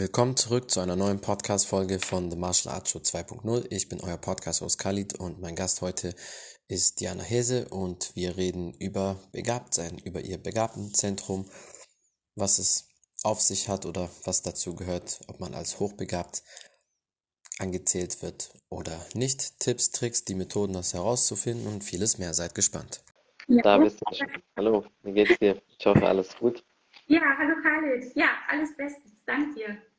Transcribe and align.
Willkommen 0.00 0.34
zurück 0.34 0.70
zu 0.70 0.80
einer 0.80 0.96
neuen 0.96 1.20
Podcast-Folge 1.20 1.98
von 1.98 2.30
The 2.30 2.36
Martial 2.38 2.72
Arts 2.74 2.90
Show 2.90 3.00
2.0. 3.00 3.66
Ich 3.68 3.90
bin 3.90 4.00
euer 4.00 4.16
Podcast-Host 4.16 4.78
Khalid 4.78 5.20
und 5.20 5.42
mein 5.42 5.54
Gast 5.54 5.82
heute 5.82 6.14
ist 6.68 7.00
Diana 7.00 7.22
Hese 7.22 7.68
und 7.68 8.16
wir 8.16 8.38
reden 8.38 8.72
über 8.72 9.20
Begabtsein, 9.32 9.98
über 9.98 10.22
ihr 10.22 10.38
Begabtenzentrum, 10.38 11.50
was 12.34 12.58
es 12.58 12.88
auf 13.24 13.42
sich 13.42 13.68
hat 13.68 13.84
oder 13.84 14.08
was 14.24 14.40
dazu 14.40 14.74
gehört, 14.74 15.20
ob 15.28 15.38
man 15.38 15.52
als 15.52 15.78
hochbegabt 15.80 16.44
angezählt 17.58 18.22
wird 18.22 18.54
oder 18.70 19.04
nicht. 19.12 19.60
Tipps, 19.60 19.90
Tricks, 19.90 20.24
die 20.24 20.34
Methoden, 20.34 20.72
das 20.72 20.94
herauszufinden 20.94 21.66
und 21.66 21.84
vieles 21.84 22.16
mehr. 22.16 22.32
Seid 22.32 22.54
gespannt. 22.54 23.02
Ja. 23.48 23.60
Da 23.60 23.76
bist 23.76 24.00
du 24.00 24.14
schon. 24.16 24.28
Hallo, 24.56 24.86
wie 25.02 25.12
geht's 25.12 25.38
dir? 25.38 25.60
Ich 25.78 25.84
hoffe, 25.84 26.06
alles 26.06 26.34
gut. 26.38 26.64
Ja, 27.06 27.20
hallo 27.36 27.54
Khalid. 27.62 28.16
Ja, 28.16 28.30
alles 28.48 28.74
Bestens. 28.74 29.12
Danke 29.26 29.54
dir. 29.56 29.89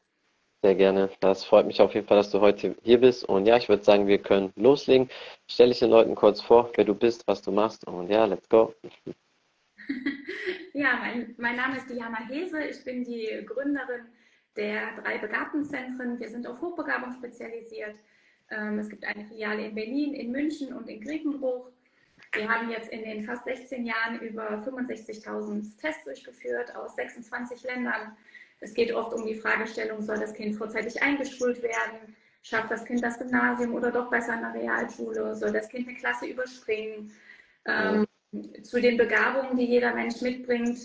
Sehr 0.64 0.76
gerne. 0.76 1.10
Das 1.22 1.44
freut 1.44 1.66
mich 1.66 1.82
auf 1.82 1.96
jeden 1.96 2.06
Fall, 2.06 2.18
dass 2.18 2.30
du 2.30 2.40
heute 2.40 2.76
hier 2.84 3.00
bist. 3.00 3.24
Und 3.24 3.48
ja, 3.48 3.58
ich 3.58 3.68
würde 3.68 3.84
sagen, 3.84 4.06
wir 4.06 4.20
können 4.20 4.54
loslegen. 4.56 5.10
Stell 5.48 5.70
dich 5.70 5.80
den 5.80 5.90
Leuten 5.90 6.14
kurz 6.14 6.40
vor, 6.40 6.72
wer 6.76 6.86
du 6.86 6.94
bist, 6.94 7.28
was 7.28 7.42
du 7.42 7.52
machst. 7.52 7.88
Und 7.88 8.10
ja, 8.10 8.26
let's 8.26 8.48
go. 8.48 8.76
ja, 10.74 10.98
mein, 11.00 11.34
mein 11.38 11.56
Name 11.56 11.78
ist 11.78 11.90
Diana 11.90 12.28
Hese. 12.28 12.64
Ich 12.66 12.84
bin 12.84 13.04
die 13.04 13.44
Gründerin 13.44 14.06
der 14.56 15.02
drei 15.02 15.18
Begabtenzentren. 15.18 16.20
Wir 16.20 16.30
sind 16.30 16.46
auf 16.46 16.62
Hochbegabung 16.62 17.14
spezialisiert. 17.14 17.96
Ähm, 18.52 18.78
es 18.78 18.88
gibt 18.88 19.04
eine 19.04 19.26
Filiale 19.26 19.66
in 19.66 19.74
Berlin, 19.74 20.14
in 20.14 20.32
München 20.32 20.74
und 20.74 20.88
in 20.88 21.02
Grevenbruch. 21.02 21.70
Wir 22.34 22.48
haben 22.48 22.70
jetzt 22.70 22.92
in 22.92 23.04
den 23.04 23.24
fast 23.24 23.46
16 23.46 23.86
Jahren 23.86 24.20
über 24.20 24.62
65.000 24.64 25.82
Tests 25.82 26.04
durchgeführt 26.04 26.76
aus 26.76 26.96
26 26.96 27.64
Ländern. 27.64 28.16
Es 28.62 28.74
geht 28.74 28.94
oft 28.94 29.14
um 29.14 29.26
die 29.26 29.36
Fragestellung, 29.36 30.02
soll 30.02 30.20
das 30.20 30.34
Kind 30.34 30.56
vorzeitig 30.56 31.02
eingeschult 31.02 31.62
werden? 31.62 32.16
Schafft 32.44 32.72
das 32.72 32.86
Kind 32.86 33.04
das 33.04 33.18
Gymnasium 33.20 33.74
oder 33.74 33.92
doch 33.92 34.10
besser 34.10 34.36
in 34.36 34.42
der 34.42 34.54
Realschule? 34.54 35.36
Soll 35.36 35.52
das 35.52 35.68
Kind 35.68 35.88
eine 35.88 35.98
Klasse 35.98 36.28
überspringen? 36.28 37.12
Ähm, 37.66 38.06
zu 38.64 38.80
den 38.80 38.98
Begabungen, 38.98 39.58
die 39.58 39.66
jeder 39.66 39.94
Mensch 39.94 40.22
mitbringt, 40.22 40.80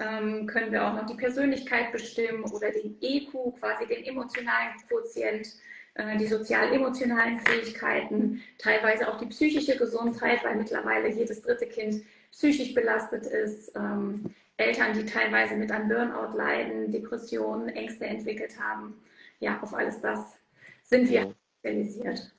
ähm, 0.00 0.46
können 0.46 0.72
wir 0.72 0.86
auch 0.86 0.94
noch 0.94 1.06
die 1.06 1.14
Persönlichkeit 1.14 1.92
bestimmen 1.92 2.44
oder 2.44 2.70
den 2.70 2.96
EQ, 3.00 3.58
quasi 3.58 3.86
den 3.86 4.04
emotionalen 4.04 4.76
Quotient, 4.88 5.48
äh, 5.94 6.16
die 6.18 6.26
sozial-emotionalen 6.26 7.38
Fähigkeiten, 7.40 8.42
teilweise 8.58 9.08
auch 9.08 9.18
die 9.18 9.26
psychische 9.26 9.76
Gesundheit, 9.76 10.44
weil 10.44 10.56
mittlerweile 10.56 11.08
jedes 11.08 11.42
dritte 11.42 11.66
Kind 11.66 12.04
psychisch 12.32 12.74
belastet 12.74 13.26
ist. 13.26 13.74
Ähm, 13.76 14.34
Eltern, 14.60 14.92
die 14.92 15.06
teilweise 15.06 15.56
mit 15.56 15.72
einem 15.72 15.88
Burnout 15.88 16.36
leiden, 16.36 16.92
Depressionen, 16.92 17.68
Ängste 17.70 18.06
entwickelt 18.06 18.60
haben. 18.60 19.02
Ja, 19.40 19.58
auf 19.62 19.72
alles 19.72 20.00
das 20.00 20.38
sind 20.82 21.08
wir 21.08 21.34
spezialisiert. 21.60 22.32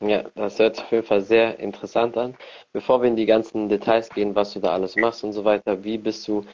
Ja, 0.00 0.24
das 0.34 0.58
hört 0.58 0.76
sich 0.76 0.84
auf 0.84 0.92
jeden 0.92 1.06
Fall 1.06 1.22
sehr 1.22 1.58
interessant 1.60 2.16
an. 2.16 2.36
Bevor 2.72 3.00
wir 3.00 3.08
in 3.08 3.16
die 3.16 3.26
ganzen 3.26 3.68
Details 3.68 4.10
gehen, 4.10 4.34
was 4.34 4.52
du 4.52 4.60
da 4.60 4.72
alles 4.72 4.96
machst 4.96 5.22
und 5.24 5.32
so 5.32 5.44
weiter, 5.44 5.84
wie 5.84 5.96
bist 5.96 6.26
du 6.28 6.44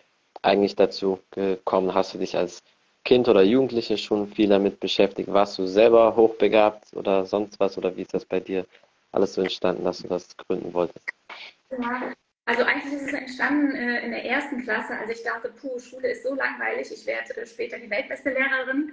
eigentlich 0.43 0.77
dazu 0.77 1.19
gekommen? 1.31 1.95
Hast 1.95 2.15
du 2.15 2.19
dich 2.19 2.37
als 2.37 2.63
Kind 3.05 3.27
oder 3.27 3.43
Jugendliche 3.43 3.97
schon 3.97 4.29
viel 4.29 4.49
damit 4.49 4.81
beschäftigt? 4.81 5.33
Warst 5.33 5.59
du 5.59 5.67
selber 5.67 6.15
hochbegabt 6.15 6.95
oder 6.95 7.25
sonst 7.25 7.59
was? 7.59 7.79
Oder 7.79 7.97
wie 7.97 8.03
ist 8.03 8.13
das 8.13 8.27
bei 8.27 8.39
dir 8.39 8.67
alles 9.13 9.35
so 9.35 9.41
entstanden, 9.41 9.85
dass 9.85 10.03
du 10.03 10.09
das 10.09 10.37
gründen 10.37 10.75
wolltest? 10.75 11.07
Ja, 11.71 12.13
also 12.49 12.65
eigentlich 12.65 12.95
ist 12.95 13.09
es 13.09 13.13
entstanden 13.13 13.75
äh, 13.75 14.07
in 14.07 14.11
der 14.11 14.25
ersten 14.25 14.63
Klasse, 14.63 14.97
als 14.97 15.11
ich 15.11 15.23
dachte, 15.23 15.51
puh, 15.51 15.79
Schule 15.79 16.13
ist 16.13 16.23
so 16.23 16.35
langweilig, 16.35 16.91
ich 16.91 17.05
werde 17.05 17.37
äh, 17.37 17.47
später 17.47 17.79
die 17.79 17.91
weltbeste 17.91 18.31
Lehrerin 18.31 18.93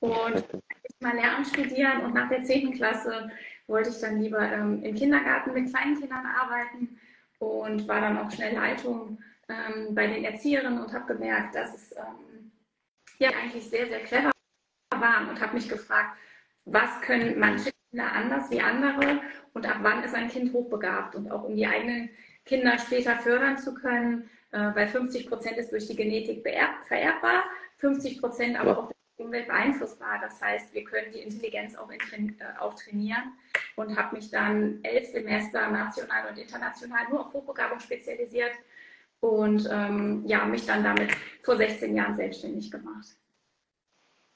und 0.00 0.36
ich 0.82 1.00
mal 1.00 1.14
Lehramt 1.14 1.46
studieren 1.46 2.00
und 2.00 2.14
nach 2.14 2.30
der 2.30 2.44
zehnten 2.44 2.72
Klasse 2.72 3.30
wollte 3.66 3.90
ich 3.90 4.00
dann 4.00 4.22
lieber 4.22 4.40
ähm, 4.40 4.82
im 4.82 4.94
Kindergarten 4.94 5.52
mit 5.52 5.70
kleinen 5.70 6.00
Kindern 6.00 6.24
arbeiten 6.24 6.98
und 7.40 7.86
war 7.86 8.00
dann 8.00 8.16
auch 8.16 8.30
schnell 8.30 8.54
Leitung 8.54 9.22
ähm, 9.50 9.94
bei 9.94 10.06
den 10.06 10.24
Erzieherinnen 10.24 10.80
und 10.80 10.94
habe 10.94 11.12
gemerkt, 11.12 11.54
dass 11.54 11.74
es 11.74 11.92
ähm, 11.92 12.52
ja 13.18 13.28
eigentlich 13.32 13.68
sehr, 13.68 13.86
sehr 13.86 14.00
clever 14.00 14.30
war 14.96 15.28
und 15.28 15.38
habe 15.42 15.52
mich 15.52 15.68
gefragt, 15.68 16.16
was 16.64 17.02
können 17.02 17.38
manche 17.38 17.70
Kinder 17.90 18.10
anders 18.10 18.50
wie 18.50 18.62
andere 18.62 19.20
und 19.52 19.66
ab 19.66 19.76
wann 19.82 20.02
ist 20.02 20.14
ein 20.14 20.30
Kind 20.30 20.54
hochbegabt 20.54 21.14
und 21.14 21.30
auch 21.30 21.44
um 21.44 21.54
die 21.54 21.66
eigenen 21.66 22.08
Kinder 22.44 22.78
später 22.78 23.16
fördern 23.16 23.58
zu 23.58 23.74
können, 23.74 24.28
äh, 24.52 24.70
weil 24.74 24.88
50 24.88 25.28
Prozent 25.28 25.56
ist 25.56 25.72
durch 25.72 25.86
die 25.86 25.96
Genetik 25.96 26.42
vererbbar, 26.42 27.44
50 27.78 28.20
Prozent 28.20 28.58
aber 28.58 28.78
auch 28.78 28.84
durch 28.86 28.94
die 29.18 29.24
Umwelt 29.24 29.46
beeinflussbar. 29.46 30.20
Das 30.20 30.40
heißt, 30.40 30.74
wir 30.74 30.84
können 30.84 31.12
die 31.12 31.20
Intelligenz 31.20 31.76
auch, 31.76 31.90
in, 31.90 32.28
äh, 32.40 32.60
auch 32.60 32.74
trainieren 32.74 33.32
und 33.76 33.96
habe 33.96 34.16
mich 34.16 34.30
dann 34.30 34.80
elf 34.82 35.08
Semester 35.08 35.70
national 35.70 36.30
und 36.30 36.38
international 36.38 37.08
nur 37.10 37.26
auf 37.26 37.32
Hochbegabung 37.32 37.80
spezialisiert 37.80 38.52
und 39.20 39.68
ähm, 39.72 40.22
ja, 40.26 40.44
mich 40.44 40.66
dann 40.66 40.84
damit 40.84 41.12
vor 41.42 41.56
16 41.56 41.96
Jahren 41.96 42.14
selbstständig 42.14 42.70
gemacht. 42.70 43.06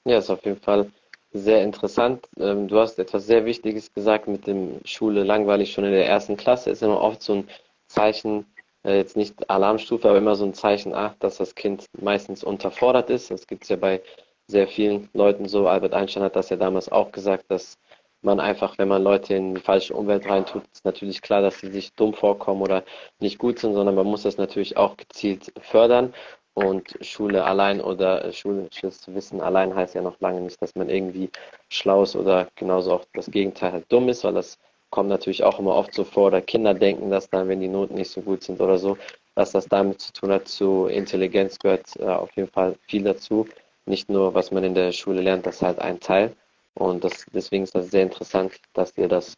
Ja, 0.05 0.17
ist 0.17 0.29
auf 0.29 0.43
jeden 0.43 0.59
Fall 0.59 0.89
sehr 1.31 1.63
interessant. 1.63 2.27
Ähm, 2.37 2.67
du 2.67 2.79
hast 2.79 2.97
etwas 2.97 3.27
sehr 3.27 3.45
Wichtiges 3.45 3.93
gesagt 3.93 4.27
mit 4.27 4.47
dem 4.47 4.79
Schule 4.85 5.23
langweilig 5.23 5.71
schon 5.71 5.85
in 5.85 5.91
der 5.91 6.07
ersten 6.07 6.37
Klasse. 6.37 6.71
Ist 6.71 6.81
immer 6.81 6.99
oft 6.99 7.21
so 7.21 7.35
ein 7.35 7.47
Zeichen, 7.89 8.45
äh, 8.85 8.97
jetzt 8.97 9.17
nicht 9.17 9.49
Alarmstufe, 9.49 10.07
aber 10.07 10.17
immer 10.17 10.35
so 10.35 10.45
ein 10.45 10.53
Zeichen, 10.53 10.93
ach, 10.93 11.15
dass 11.19 11.37
das 11.37 11.55
Kind 11.55 11.85
meistens 11.99 12.43
unterfordert 12.43 13.09
ist. 13.09 13.31
Das 13.31 13.47
gibt 13.47 13.63
es 13.63 13.69
ja 13.69 13.75
bei 13.75 14.01
sehr 14.47 14.67
vielen 14.67 15.09
Leuten 15.13 15.47
so. 15.47 15.67
Albert 15.67 15.93
Einstein 15.93 16.23
hat 16.23 16.35
das 16.35 16.49
ja 16.49 16.57
damals 16.57 16.89
auch 16.91 17.11
gesagt, 17.11 17.45
dass 17.49 17.77
man 18.21 18.39
einfach, 18.39 18.77
wenn 18.77 18.87
man 18.87 19.03
Leute 19.03 19.33
in 19.35 19.55
die 19.55 19.61
falsche 19.61 19.93
Umwelt 19.93 20.27
reintut, 20.27 20.63
ist 20.73 20.85
natürlich 20.85 21.21
klar, 21.21 21.41
dass 21.41 21.59
sie 21.59 21.71
sich 21.71 21.93
dumm 21.93 22.13
vorkommen 22.13 22.61
oder 22.61 22.83
nicht 23.19 23.37
gut 23.37 23.59
sind, 23.59 23.73
sondern 23.73 23.95
man 23.95 24.07
muss 24.07 24.23
das 24.23 24.37
natürlich 24.37 24.77
auch 24.77 24.97
gezielt 24.97 25.53
fördern. 25.61 26.13
Und 26.53 26.97
Schule 27.01 27.45
allein 27.45 27.79
oder 27.79 28.33
schulisches 28.33 29.07
Wissen 29.13 29.39
allein 29.39 29.73
heißt 29.75 29.95
ja 29.95 30.01
noch 30.01 30.19
lange 30.19 30.41
nicht, 30.41 30.61
dass 30.61 30.75
man 30.75 30.89
irgendwie 30.89 31.29
schlau 31.69 32.03
ist 32.03 32.15
oder 32.15 32.49
genauso 32.55 32.93
auch 32.93 33.05
das 33.13 33.31
Gegenteil 33.31 33.71
halt 33.71 33.85
dumm 33.89 34.09
ist, 34.09 34.23
weil 34.25 34.33
das 34.33 34.57
kommt 34.89 35.09
natürlich 35.09 35.43
auch 35.43 35.59
immer 35.59 35.75
oft 35.75 35.93
so 35.93 36.03
vor, 36.03 36.27
oder 36.27 36.41
Kinder 36.41 36.73
denken, 36.73 37.09
dass 37.09 37.29
dann, 37.29 37.47
wenn 37.47 37.59
die 37.59 37.67
Noten 37.67 37.95
nicht 37.95 38.11
so 38.11 38.21
gut 38.21 38.43
sind 38.43 38.59
oder 38.59 38.77
so, 38.77 38.97
dass 39.35 39.51
das 39.51 39.67
damit 39.67 40.01
zu 40.01 40.11
tun 40.13 40.31
hat, 40.31 40.47
zu 40.47 40.87
Intelligenz 40.87 41.59
gehört 41.59 41.95
äh, 41.97 42.05
auf 42.05 42.31
jeden 42.35 42.49
Fall 42.49 42.75
viel 42.87 43.03
dazu. 43.03 43.47
Nicht 43.85 44.09
nur, 44.09 44.33
was 44.33 44.51
man 44.51 44.63
in 44.63 44.75
der 44.75 44.91
Schule 44.91 45.21
lernt, 45.21 45.45
das 45.45 45.57
ist 45.57 45.61
halt 45.61 45.79
ein 45.79 45.99
Teil. 45.99 46.35
Und 46.73 47.03
das, 47.03 47.25
deswegen 47.33 47.63
ist 47.63 47.75
das 47.75 47.91
sehr 47.91 48.03
interessant, 48.03 48.53
dass 48.73 48.93
ihr 48.97 49.07
das 49.07 49.35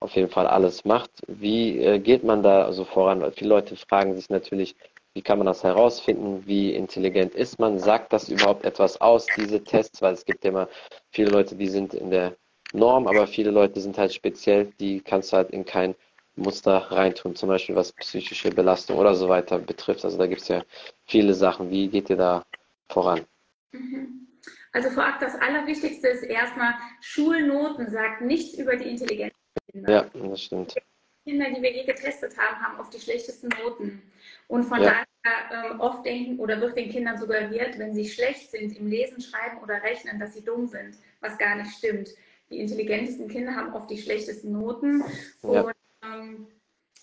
auf 0.00 0.14
jeden 0.14 0.30
Fall 0.30 0.46
alles 0.46 0.84
macht. 0.84 1.10
Wie 1.26 1.78
äh, 1.78 1.98
geht 1.98 2.24
man 2.24 2.42
da 2.42 2.72
so 2.72 2.84
voran? 2.84 3.32
Viele 3.32 3.50
Leute 3.50 3.76
fragen 3.76 4.14
sich 4.14 4.28
natürlich, 4.30 4.76
wie 5.14 5.22
kann 5.22 5.38
man 5.38 5.46
das 5.46 5.64
herausfinden? 5.64 6.42
Wie 6.46 6.74
intelligent 6.74 7.34
ist 7.34 7.58
man? 7.58 7.78
Sagt 7.78 8.12
das 8.12 8.28
überhaupt 8.28 8.64
etwas 8.64 9.00
aus, 9.00 9.26
diese 9.36 9.64
Tests? 9.64 10.02
Weil 10.02 10.12
es 10.12 10.24
gibt 10.24 10.44
ja 10.44 10.50
immer 10.50 10.68
viele 11.10 11.30
Leute, 11.30 11.56
die 11.56 11.68
sind 11.68 11.94
in 11.94 12.10
der 12.10 12.36
Norm, 12.72 13.06
aber 13.06 13.26
viele 13.26 13.50
Leute 13.50 13.80
sind 13.80 13.98
halt 13.98 14.12
speziell, 14.12 14.72
die 14.80 15.00
kannst 15.00 15.32
du 15.32 15.36
halt 15.36 15.50
in 15.50 15.64
kein 15.64 15.94
Muster 16.36 16.76
reintun, 16.90 17.34
zum 17.34 17.48
Beispiel 17.48 17.74
was 17.74 17.92
psychische 17.92 18.50
Belastung 18.50 18.98
oder 18.98 19.14
so 19.14 19.28
weiter 19.28 19.58
betrifft. 19.58 20.04
Also 20.04 20.18
da 20.18 20.26
gibt 20.26 20.42
es 20.42 20.48
ja 20.48 20.62
viele 21.06 21.32
Sachen. 21.34 21.70
Wie 21.70 21.88
geht 21.88 22.10
ihr 22.10 22.16
da 22.16 22.44
voran? 22.88 23.24
Mhm. 23.72 24.28
Also 24.72 24.90
vorab, 24.90 25.18
das 25.20 25.34
Allerwichtigste 25.36 26.08
ist 26.08 26.24
erstmal, 26.24 26.74
Schulnoten 27.00 27.88
sagt 27.88 28.20
nichts 28.20 28.58
über 28.58 28.76
die 28.76 28.90
Intelligenz. 28.90 29.32
Ja, 29.72 30.04
das 30.12 30.42
stimmt. 30.42 30.74
Die 31.24 31.30
Kinder, 31.30 31.50
die 31.50 31.62
wir 31.62 31.72
je 31.72 31.84
getestet 31.84 32.36
haben, 32.36 32.62
haben 32.62 32.78
oft 32.78 32.92
die 32.92 33.00
schlechtesten 33.00 33.48
Noten. 33.62 34.02
Und 34.48 34.64
von 34.64 34.82
ja. 34.82 35.02
daher 35.24 35.70
ähm, 35.70 35.80
oft 35.80 36.04
denken 36.04 36.38
oder 36.38 36.60
wird 36.60 36.76
den 36.76 36.90
Kindern 36.90 37.16
suggeriert, 37.18 37.78
wenn 37.78 37.94
sie 37.94 38.06
schlecht 38.06 38.50
sind 38.50 38.76
im 38.76 38.86
Lesen, 38.86 39.20
Schreiben 39.22 39.58
oder 39.62 39.82
Rechnen, 39.82 40.20
dass 40.20 40.34
sie 40.34 40.44
dumm 40.44 40.66
sind, 40.66 40.98
was 41.20 41.38
gar 41.38 41.56
nicht 41.56 41.72
stimmt 41.72 42.10
die 42.50 42.58
intelligentesten 42.58 43.28
Kinder 43.28 43.54
haben 43.54 43.72
oft 43.74 43.90
die 43.90 43.98
schlechtesten 43.98 44.52
Noten. 44.52 45.02
Ja. 45.42 45.62
Und 45.62 45.74
ähm, 46.02 46.46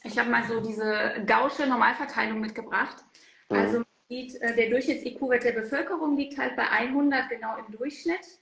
ich 0.03 0.17
habe 0.17 0.29
mal 0.29 0.43
so 0.47 0.59
diese 0.59 1.23
Gausche 1.25 1.67
Normalverteilung 1.67 2.39
mitgebracht. 2.39 3.03
Mhm. 3.49 3.57
Also 3.57 3.77
man 3.79 3.87
sieht, 4.09 4.41
äh, 4.41 4.55
der 4.55 4.69
Durchschnitts-IQ-Wert 4.69 5.43
der 5.43 5.53
Bevölkerung 5.53 6.17
liegt 6.17 6.37
halt 6.37 6.55
bei 6.55 6.69
100 6.69 7.29
genau 7.29 7.57
im 7.57 7.75
Durchschnitt. 7.75 8.39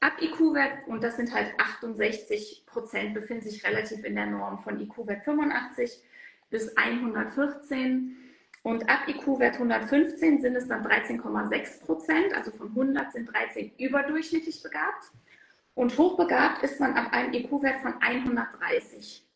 Ab 0.00 0.20
IQ-Wert, 0.20 0.86
und 0.86 1.02
das 1.02 1.16
sind 1.16 1.32
halt 1.32 1.54
68 1.58 2.64
Prozent, 2.66 3.14
befinden 3.14 3.48
sich 3.48 3.64
relativ 3.64 4.04
in 4.04 4.16
der 4.16 4.26
Norm 4.26 4.58
von 4.58 4.78
IQ-Wert 4.78 5.24
85 5.24 6.02
bis 6.50 6.76
114. 6.76 8.16
Und 8.62 8.88
ab 8.88 9.08
IQ-Wert 9.08 9.54
115 9.54 10.40
sind 10.40 10.56
es 10.56 10.68
dann 10.68 10.86
13,6 10.86 11.84
Prozent, 11.84 12.34
also 12.34 12.50
von 12.50 12.68
100 12.68 13.12
sind 13.12 13.32
13 13.32 13.72
überdurchschnittlich 13.78 14.62
begabt. 14.62 15.10
Und 15.74 15.98
hochbegabt 15.98 16.62
ist 16.62 16.78
man 16.80 16.94
ab 16.94 17.12
einem 17.12 17.32
IQ-Wert 17.32 17.80
von 17.80 17.94
130. 18.00 19.26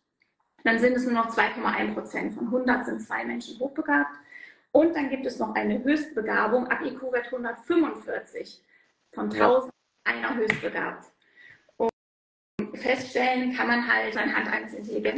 Dann 0.65 0.79
sind 0.79 0.97
es 0.97 1.05
nur 1.05 1.15
noch 1.15 1.37
2,1 1.37 1.95
Prozent. 1.95 2.35
Von 2.35 2.47
100 2.47 2.87
sind 2.87 3.01
zwei 3.01 3.25
Menschen 3.25 3.59
hochbegabt. 3.59 4.15
Und 4.73 4.95
dann 4.95 5.11
gibt 5.11 5.27
es 5.27 5.39
noch 5.39 5.55
eine 5.55 5.83
Höchstbegabung 5.83 6.69
ab 6.69 6.81
IQ-Wert 6.83 7.27
145. 7.27 8.65
Von 9.13 9.33
1000 9.33 9.73
ja. 9.73 10.13
einer 10.13 10.37
höchstbegabt. 10.37 11.07
Und 11.77 11.91
feststellen 12.75 13.55
kann 13.55 13.67
man 13.67 13.93
halt 13.93 14.17
anhand 14.17 14.49
eines 14.53 14.75
Intelligenztests. 14.75 15.18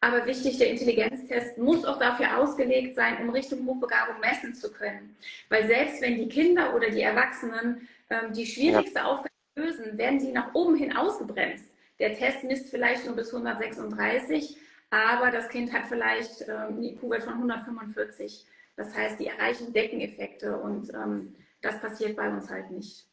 Aber 0.00 0.26
wichtig, 0.26 0.58
der 0.58 0.70
Intelligenztest 0.70 1.58
muss 1.58 1.84
auch 1.84 1.98
dafür 1.98 2.38
ausgelegt 2.38 2.94
sein, 2.94 3.16
um 3.22 3.30
Richtung 3.30 3.66
Hochbegabung 3.66 4.20
messen 4.20 4.54
zu 4.54 4.70
können. 4.70 5.16
Weil 5.48 5.66
selbst 5.66 6.02
wenn 6.02 6.16
die 6.16 6.28
Kinder 6.28 6.74
oder 6.74 6.90
die 6.90 7.02
Erwachsenen 7.02 7.88
ähm, 8.10 8.32
die 8.32 8.46
schwierigste. 8.46 9.04
Aufgabe 9.04 9.30
lösen, 9.56 9.98
werden 9.98 10.20
sie 10.20 10.32
nach 10.32 10.54
oben 10.54 10.76
hin 10.76 10.96
ausgebremst. 10.96 11.64
Der 11.98 12.14
Test 12.14 12.44
misst 12.44 12.70
vielleicht 12.70 13.06
nur 13.06 13.16
bis 13.16 13.32
136, 13.32 14.56
aber 14.90 15.30
das 15.30 15.48
Kind 15.48 15.72
hat 15.72 15.86
vielleicht 15.86 16.42
ähm, 16.42 16.76
eine 16.76 16.86
IQ-Wert 16.90 17.24
von 17.24 17.34
145. 17.34 18.46
Das 18.76 18.94
heißt, 18.94 19.18
die 19.18 19.28
erreichen 19.28 19.72
Deckeneffekte 19.72 20.56
und 20.58 20.92
ähm, 20.92 21.34
das 21.62 21.80
passiert 21.80 22.16
bei 22.16 22.28
uns 22.28 22.50
halt 22.50 22.70
nicht. 22.70 23.06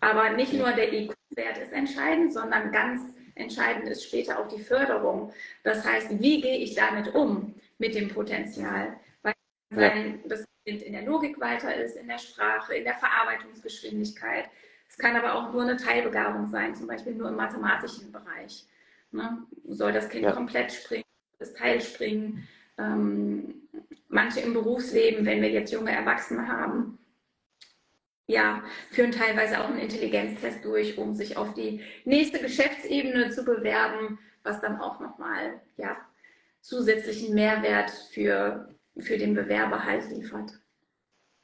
Aber 0.00 0.30
nicht 0.30 0.52
nur 0.52 0.70
der 0.70 0.92
IQ-Wert 0.92 1.58
ist 1.58 1.72
entscheidend, 1.72 2.32
sondern 2.32 2.70
ganz 2.70 3.02
entscheidend 3.34 3.88
ist 3.88 4.04
später 4.04 4.38
auch 4.38 4.48
die 4.48 4.62
Förderung. 4.62 5.32
Das 5.62 5.84
heißt, 5.84 6.20
wie 6.20 6.40
gehe 6.40 6.58
ich 6.58 6.74
damit 6.74 7.14
um, 7.14 7.54
mit 7.78 7.94
dem 7.94 8.08
Potenzial? 8.08 8.96
Weil 9.22 9.34
sein, 9.70 10.20
das 10.26 10.44
Kind 10.64 10.82
in 10.82 10.92
der 10.92 11.02
Logik 11.02 11.40
weiter 11.40 11.74
ist, 11.74 11.96
in 11.96 12.08
der 12.08 12.18
Sprache, 12.18 12.74
in 12.74 12.84
der 12.84 12.94
Verarbeitungsgeschwindigkeit. 12.94 14.48
Es 14.88 14.98
kann 14.98 15.16
aber 15.16 15.34
auch 15.34 15.52
nur 15.52 15.62
eine 15.62 15.76
Teilbegabung 15.76 16.46
sein, 16.48 16.74
zum 16.74 16.86
Beispiel 16.86 17.14
nur 17.14 17.28
im 17.28 17.36
mathematischen 17.36 18.12
Bereich. 18.12 18.66
Ne? 19.12 19.46
Soll 19.68 19.92
das 19.92 20.08
Kind 20.08 20.24
ja. 20.24 20.32
komplett 20.32 20.72
springen, 20.72 21.04
das 21.38 21.54
Teil 21.54 21.80
springen? 21.80 22.46
Ähm, 22.78 23.68
manche 24.08 24.40
im 24.40 24.52
Berufsleben, 24.52 25.24
wenn 25.24 25.42
wir 25.42 25.50
jetzt 25.50 25.72
junge 25.72 25.92
Erwachsene 25.92 26.46
haben, 26.46 26.98
ja, 28.30 28.62
führen 28.90 29.10
teilweise 29.10 29.60
auch 29.60 29.68
einen 29.68 29.78
Intelligenztest 29.78 30.64
durch, 30.64 30.96
um 30.98 31.14
sich 31.14 31.36
auf 31.36 31.52
die 31.54 31.82
nächste 32.04 32.38
Geschäftsebene 32.38 33.30
zu 33.30 33.44
bewerben, 33.44 34.18
was 34.42 34.60
dann 34.60 34.80
auch 34.80 35.00
nochmal 35.00 35.60
ja, 35.76 35.96
zusätzlichen 36.60 37.34
Mehrwert 37.34 37.90
für, 38.12 38.68
für 38.98 39.18
den 39.18 39.34
Bewerber 39.34 39.84
halt 39.84 40.08
liefert. 40.10 40.52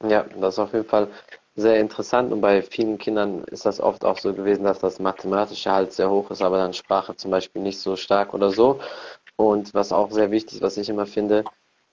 Ja, 0.07 0.23
das 0.39 0.55
ist 0.55 0.59
auf 0.59 0.73
jeden 0.73 0.85
Fall 0.85 1.09
sehr 1.55 1.79
interessant 1.79 2.31
und 2.31 2.39
bei 2.39 2.61
vielen 2.61 2.99
Kindern 2.99 3.43
ist 3.45 3.65
das 3.65 3.79
oft 3.79 4.05
auch 4.05 4.19
so 4.19 4.33
gewesen, 4.33 4.63
dass 4.63 4.79
das 4.79 4.99
mathematische 4.99 5.71
halt 5.71 5.91
sehr 5.91 6.09
hoch 6.09 6.29
ist, 6.29 6.43
aber 6.43 6.57
dann 6.57 6.73
Sprache 6.73 7.15
zum 7.15 7.31
Beispiel 7.31 7.63
nicht 7.63 7.79
so 7.79 7.95
stark 7.95 8.33
oder 8.33 8.51
so. 8.51 8.79
Und 9.35 9.73
was 9.73 9.91
auch 9.91 10.11
sehr 10.11 10.29
wichtig, 10.31 10.61
was 10.61 10.77
ich 10.77 10.89
immer 10.89 11.07
finde, 11.07 11.43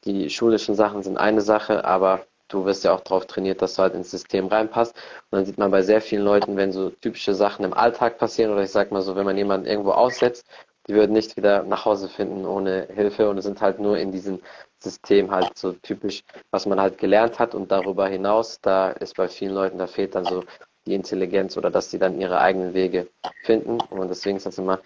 die 0.05 0.29
schulischen 0.29 0.75
Sachen 0.75 1.03
sind 1.03 1.17
eine 1.17 1.41
Sache, 1.41 1.85
aber 1.85 2.27
du 2.55 2.65
wirst 2.65 2.85
ja 2.85 2.95
auch 2.95 3.01
darauf 3.01 3.27
trainiert, 3.27 3.61
dass 3.63 3.75
du 3.75 3.83
halt 3.83 3.95
ins 3.95 4.11
System 4.11 4.47
reinpasst. 4.47 4.95
Und 5.31 5.39
dann 5.39 5.45
sieht 5.45 5.59
man 5.59 5.71
bei 5.71 5.83
sehr 5.83 6.01
vielen 6.01 6.25
Leuten, 6.25 6.57
wenn 6.57 6.73
so 6.73 6.91
typische 6.91 7.35
Sachen 7.35 7.65
im 7.65 7.75
Alltag 7.75 8.19
passieren, 8.19 8.53
oder 8.53 8.63
ich 8.63 8.71
sag 8.71 8.91
mal 8.93 9.03
so, 9.03 9.17
wenn 9.17 9.25
man 9.25 9.37
jemanden 9.37 9.67
irgendwo 9.67 9.93
aussetzt, 9.93 10.47
die 10.89 10.95
würden 10.95 11.13
nicht 11.13 11.37
wieder 11.37 11.63
nach 11.63 11.85
Hause 11.85 12.09
finden 12.09 12.45
ohne 12.45 12.89
Hilfe 12.95 13.29
und 13.29 13.41
sind 13.41 13.61
halt 13.61 13.81
nur 13.81 13.99
in 13.99 14.13
diesem 14.13 14.41
System 14.79 15.31
halt 15.31 15.57
so 15.57 15.73
typisch, 15.73 16.23
was 16.51 16.67
man 16.67 16.81
halt 16.81 16.99
gelernt 16.99 17.39
hat 17.39 17.55
und 17.55 17.73
darüber 17.73 18.07
hinaus, 18.07 18.61
da 18.61 18.91
ist 18.91 19.17
bei 19.17 19.29
vielen 19.29 19.55
Leuten, 19.55 19.79
da 19.79 19.87
fehlt 19.87 20.15
dann 20.15 20.27
so 20.27 20.45
die 20.87 20.95
Intelligenz 20.95 21.57
oder 21.57 21.71
dass 21.71 21.91
sie 21.91 21.99
dann 21.99 22.21
ihre 22.21 22.39
eigenen 22.39 22.75
Wege 22.75 23.09
finden 23.45 23.79
und 23.81 24.09
deswegen 24.09 24.37
ist 24.37 24.47
das 24.47 24.59
immer 24.59 24.81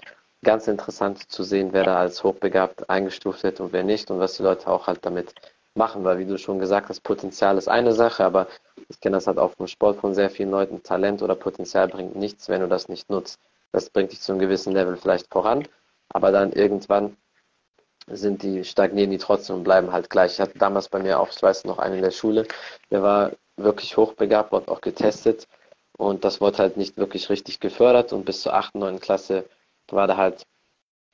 ganz 0.45 0.69
interessant 0.69 1.31
zu 1.31 1.43
sehen, 1.43 1.71
wer 1.73 1.83
da 1.83 1.99
als 1.99 2.23
hochbegabt 2.23 2.89
eingestuft 2.89 3.43
wird 3.43 3.59
und 3.59 3.73
wer 3.73 3.83
nicht 3.83 4.11
und 4.11 4.21
was 4.21 4.37
die 4.37 4.45
Leute 4.45 4.69
auch 4.69 4.87
halt 4.87 5.05
damit 5.05 5.35
machen, 5.75 6.05
weil 6.05 6.19
wie 6.19 6.27
du 6.27 6.39
schon 6.39 6.59
gesagt 6.59 6.89
hast, 6.89 7.01
Potenzial 7.01 7.57
ist 7.59 7.69
eine 7.69 7.93
Sache, 7.93 8.25
aber 8.25 8.49
ich 8.89 9.01
kenne 9.01 9.17
das 9.17 9.27
halt 9.27 9.39
auch 9.39 9.53
vom 9.53 9.67
Sport 9.67 10.01
von 10.01 10.15
sehr 10.15 10.31
vielen 10.31 10.51
Leuten, 10.51 10.83
Talent 10.83 11.23
oder 11.23 11.35
Potenzial 11.35 11.89
bringt 11.89 12.17
nichts, 12.17 12.49
wenn 12.49 12.61
du 12.61 12.69
das 12.69 12.89
nicht 12.89 13.11
nutzt. 13.11 13.41
Das 13.73 13.91
bringt 13.91 14.13
dich 14.13 14.21
zu 14.21 14.33
einem 14.33 14.41
gewissen 14.41 14.73
Level 14.73 14.97
vielleicht 14.97 15.31
voran, 15.33 15.69
aber 16.09 16.33
dann 16.33 16.53
irgendwann 16.53 17.17
sind 18.07 18.43
die, 18.43 18.65
stagnieren 18.65 19.11
die 19.11 19.19
trotzdem 19.19 19.57
und 19.57 19.65
bleiben 19.65 19.93
halt 19.93 20.09
gleich. 20.11 20.33
Ich 20.35 20.41
hatte 20.41 20.59
damals 20.59 20.89
bei 20.89 20.99
mir 20.99 21.21
auch, 21.21 21.29
ich 21.29 21.43
weiß 21.43 21.65
noch, 21.65 21.79
einen 21.79 21.97
in 21.97 22.03
der 22.03 22.11
Schule, 22.11 22.47
der 22.91 23.03
war 23.03 23.33
wirklich 23.57 23.97
hochbegabt, 23.97 24.53
wurde 24.53 24.71
auch 24.71 24.81
getestet 24.81 25.47
und 25.97 26.25
das 26.25 26.41
wurde 26.41 26.59
halt 26.59 26.77
nicht 26.77 26.97
wirklich 26.97 27.29
richtig 27.29 27.61
gefördert 27.61 28.13
und 28.13 28.25
bis 28.25 28.41
zur 28.43 28.55
8., 28.55 28.77
9. 28.77 29.01
Klasse 29.01 29.45
war 29.91 30.07
der 30.07 30.17
halt 30.17 30.47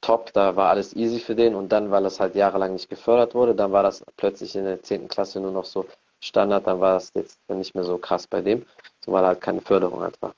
top, 0.04 0.32
da 0.34 0.54
war 0.54 0.70
alles 0.70 0.94
easy 0.94 1.18
für 1.18 1.34
den 1.34 1.54
und 1.54 1.70
dann, 1.72 1.90
weil 1.90 2.04
es 2.04 2.20
halt 2.20 2.34
jahrelang 2.34 2.74
nicht 2.74 2.90
gefördert 2.90 3.34
wurde, 3.34 3.54
dann 3.54 3.72
war 3.72 3.82
das 3.82 4.04
plötzlich 4.16 4.54
in 4.54 4.64
der 4.64 4.82
10. 4.82 5.08
Klasse 5.08 5.40
nur 5.40 5.52
noch 5.52 5.64
so 5.64 5.86
Standard, 6.20 6.66
dann 6.66 6.80
war 6.80 6.96
es 6.96 7.10
jetzt 7.14 7.38
nicht 7.48 7.74
mehr 7.74 7.84
so 7.84 7.98
krass 7.98 8.26
bei 8.26 8.42
dem, 8.42 8.64
weil 9.06 9.24
halt 9.24 9.40
keine 9.40 9.60
Förderung 9.60 10.00
halt 10.00 10.20
war. 10.20 10.34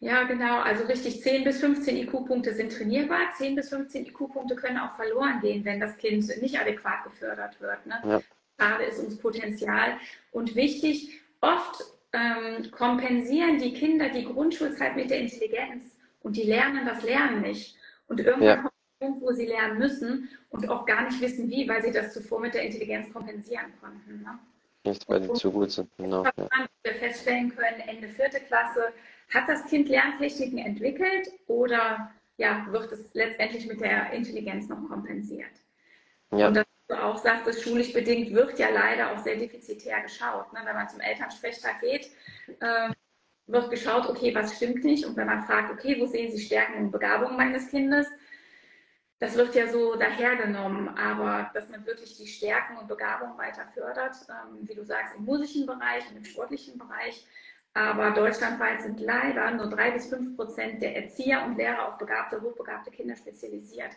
Ja, 0.00 0.22
genau. 0.24 0.60
Also 0.60 0.84
richtig, 0.84 1.22
10 1.22 1.44
bis 1.44 1.58
15 1.58 1.96
IQ-Punkte 1.96 2.54
sind 2.54 2.72
trainierbar. 2.72 3.32
10 3.36 3.56
bis 3.56 3.68
15 3.70 4.06
IQ-Punkte 4.06 4.54
können 4.54 4.78
auch 4.78 4.94
verloren 4.94 5.40
gehen, 5.40 5.64
wenn 5.64 5.80
das 5.80 5.96
Kind 5.96 6.24
nicht 6.40 6.58
adäquat 6.58 7.02
gefördert 7.04 7.60
wird. 7.60 7.84
Ne? 7.84 8.00
Ja. 8.04 8.20
Schade 8.60 8.84
ist 8.84 9.00
uns 9.00 9.18
Potenzial. 9.18 9.96
Und 10.30 10.54
wichtig, 10.54 11.20
oft 11.40 11.82
ähm, 12.12 12.70
kompensieren 12.70 13.58
die 13.58 13.74
Kinder 13.74 14.08
die 14.08 14.24
Grundschulzeit 14.24 14.94
mit 14.94 15.10
der 15.10 15.18
Intelligenz 15.18 15.82
und 16.20 16.36
die 16.36 16.44
lernen 16.44 16.86
das 16.86 17.02
Lernen 17.02 17.42
nicht. 17.42 17.77
Und 18.08 18.20
irgendwann 18.20 18.42
ja. 18.42 18.56
kommt 18.56 18.74
ein 19.00 19.06
Punkt, 19.06 19.22
wo 19.22 19.32
sie 19.32 19.46
lernen 19.46 19.78
müssen 19.78 20.28
und 20.50 20.68
auch 20.68 20.84
gar 20.86 21.04
nicht 21.04 21.20
wissen, 21.20 21.48
wie, 21.50 21.68
weil 21.68 21.82
sie 21.82 21.92
das 21.92 22.12
zuvor 22.12 22.40
mit 22.40 22.54
der 22.54 22.62
Intelligenz 22.62 23.12
kompensieren 23.12 23.72
konnten. 23.80 24.22
Ne? 24.22 24.38
Nicht, 24.84 25.08
weil 25.08 25.20
die 25.20 25.32
zu 25.34 25.52
gut 25.52 25.70
sind. 25.70 25.90
Genau. 25.98 26.24
Ja. 26.24 26.48
Wir 26.82 26.94
feststellen 26.94 27.54
können, 27.54 27.80
Ende 27.86 28.08
vierte 28.08 28.40
Klasse, 28.40 28.92
hat 29.32 29.48
das 29.48 29.64
Kind 29.66 29.88
Lerntechniken 29.88 30.58
entwickelt 30.58 31.28
oder 31.46 32.10
ja, 32.38 32.66
wird 32.70 32.90
es 32.92 33.12
letztendlich 33.12 33.66
mit 33.66 33.80
der 33.80 34.12
Intelligenz 34.12 34.68
noch 34.68 34.88
kompensiert? 34.88 35.50
Ja. 36.30 36.48
Und 36.48 36.54
das 36.54 36.66
du 36.88 36.94
auch 36.94 37.18
sagtest, 37.18 37.62
schulisch 37.62 37.92
bedingt 37.92 38.32
wird 38.32 38.58
ja 38.58 38.70
leider 38.70 39.12
auch 39.12 39.18
sehr 39.18 39.36
defizitär 39.36 40.00
geschaut. 40.00 40.52
Ne? 40.52 40.60
Wenn 40.64 40.74
man 40.74 40.88
zum 40.88 41.00
Elternsprechtag 41.00 41.80
geht, 41.80 42.10
äh, 42.60 42.90
wird 43.48 43.70
geschaut, 43.70 44.08
okay, 44.08 44.34
was 44.34 44.56
stimmt 44.56 44.84
nicht? 44.84 45.04
Und 45.04 45.16
wenn 45.16 45.26
man 45.26 45.42
fragt, 45.42 45.72
okay, 45.72 45.96
wo 45.98 46.06
sehen 46.06 46.30
Sie 46.30 46.40
Stärken 46.40 46.84
und 46.84 46.90
Begabungen 46.90 47.36
meines 47.36 47.68
Kindes? 47.68 48.06
Das 49.18 49.34
wird 49.34 49.54
ja 49.56 49.66
so 49.66 49.96
dahergenommen, 49.96 50.88
aber 50.96 51.50
dass 51.54 51.68
man 51.70 51.84
wirklich 51.84 52.16
die 52.16 52.28
Stärken 52.28 52.76
und 52.76 52.86
Begabungen 52.86 53.36
weiter 53.36 53.66
fördert, 53.74 54.14
ähm, 54.28 54.68
wie 54.68 54.74
du 54.74 54.84
sagst, 54.84 55.16
im 55.16 55.24
musischen 55.24 55.66
Bereich 55.66 56.08
und 56.08 56.18
im 56.18 56.24
sportlichen 56.24 56.78
Bereich, 56.78 57.26
aber 57.74 58.10
deutschlandweit 58.10 58.82
sind 58.82 59.00
leider 59.00 59.50
nur 59.52 59.68
drei 59.68 59.90
bis 59.90 60.06
fünf 60.06 60.36
Prozent 60.36 60.82
der 60.82 60.96
Erzieher 60.96 61.44
und 61.44 61.56
Lehrer 61.56 61.88
auf 61.88 61.98
begabte, 61.98 62.40
hochbegabte 62.40 62.90
Kinder 62.90 63.16
spezialisiert. 63.16 63.92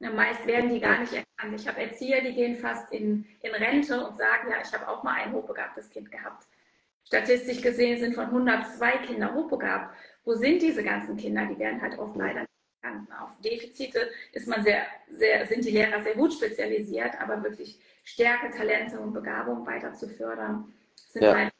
Meist 0.00 0.46
werden 0.46 0.70
die 0.70 0.80
gar 0.80 0.98
nicht 0.98 1.12
erkannt. 1.12 1.60
Ich 1.60 1.68
habe 1.68 1.80
Erzieher, 1.80 2.22
die 2.22 2.34
gehen 2.34 2.56
fast 2.56 2.92
in, 2.92 3.24
in 3.40 3.52
Rente 3.52 4.04
und 4.04 4.16
sagen, 4.16 4.50
ja, 4.50 4.56
ich 4.60 4.72
habe 4.72 4.88
auch 4.88 5.04
mal 5.04 5.14
ein 5.14 5.32
hochbegabtes 5.32 5.90
Kind 5.90 6.10
gehabt. 6.10 6.46
Statistisch 7.12 7.60
gesehen 7.60 8.00
sind 8.00 8.14
von 8.14 8.24
102 8.24 8.90
Kinder 9.06 9.34
hochbegabt. 9.34 9.94
Wo 10.24 10.32
sind 10.32 10.62
diese 10.62 10.82
ganzen 10.82 11.14
Kinder? 11.18 11.44
Die 11.44 11.58
werden 11.58 11.82
halt 11.82 11.98
oft 11.98 12.16
leider 12.16 12.40
nicht 12.40 12.50
erkannt. 12.80 13.06
Auf 13.20 13.38
Defizite 13.44 14.08
ist 14.32 14.48
man 14.48 14.62
sehr, 14.62 14.86
sehr, 15.10 15.46
sind 15.46 15.62
die 15.62 15.72
Lehrer 15.72 16.00
sehr 16.02 16.14
gut 16.14 16.32
spezialisiert, 16.32 17.12
aber 17.20 17.42
wirklich 17.42 17.78
Stärke, 18.02 18.50
Talente 18.56 18.98
und 18.98 19.12
Begabung 19.12 19.66
weiter 19.66 19.92
zu 19.92 20.08
fördern, 20.08 20.72
sind 21.10 21.24
ja. 21.24 21.32
leider 21.32 21.50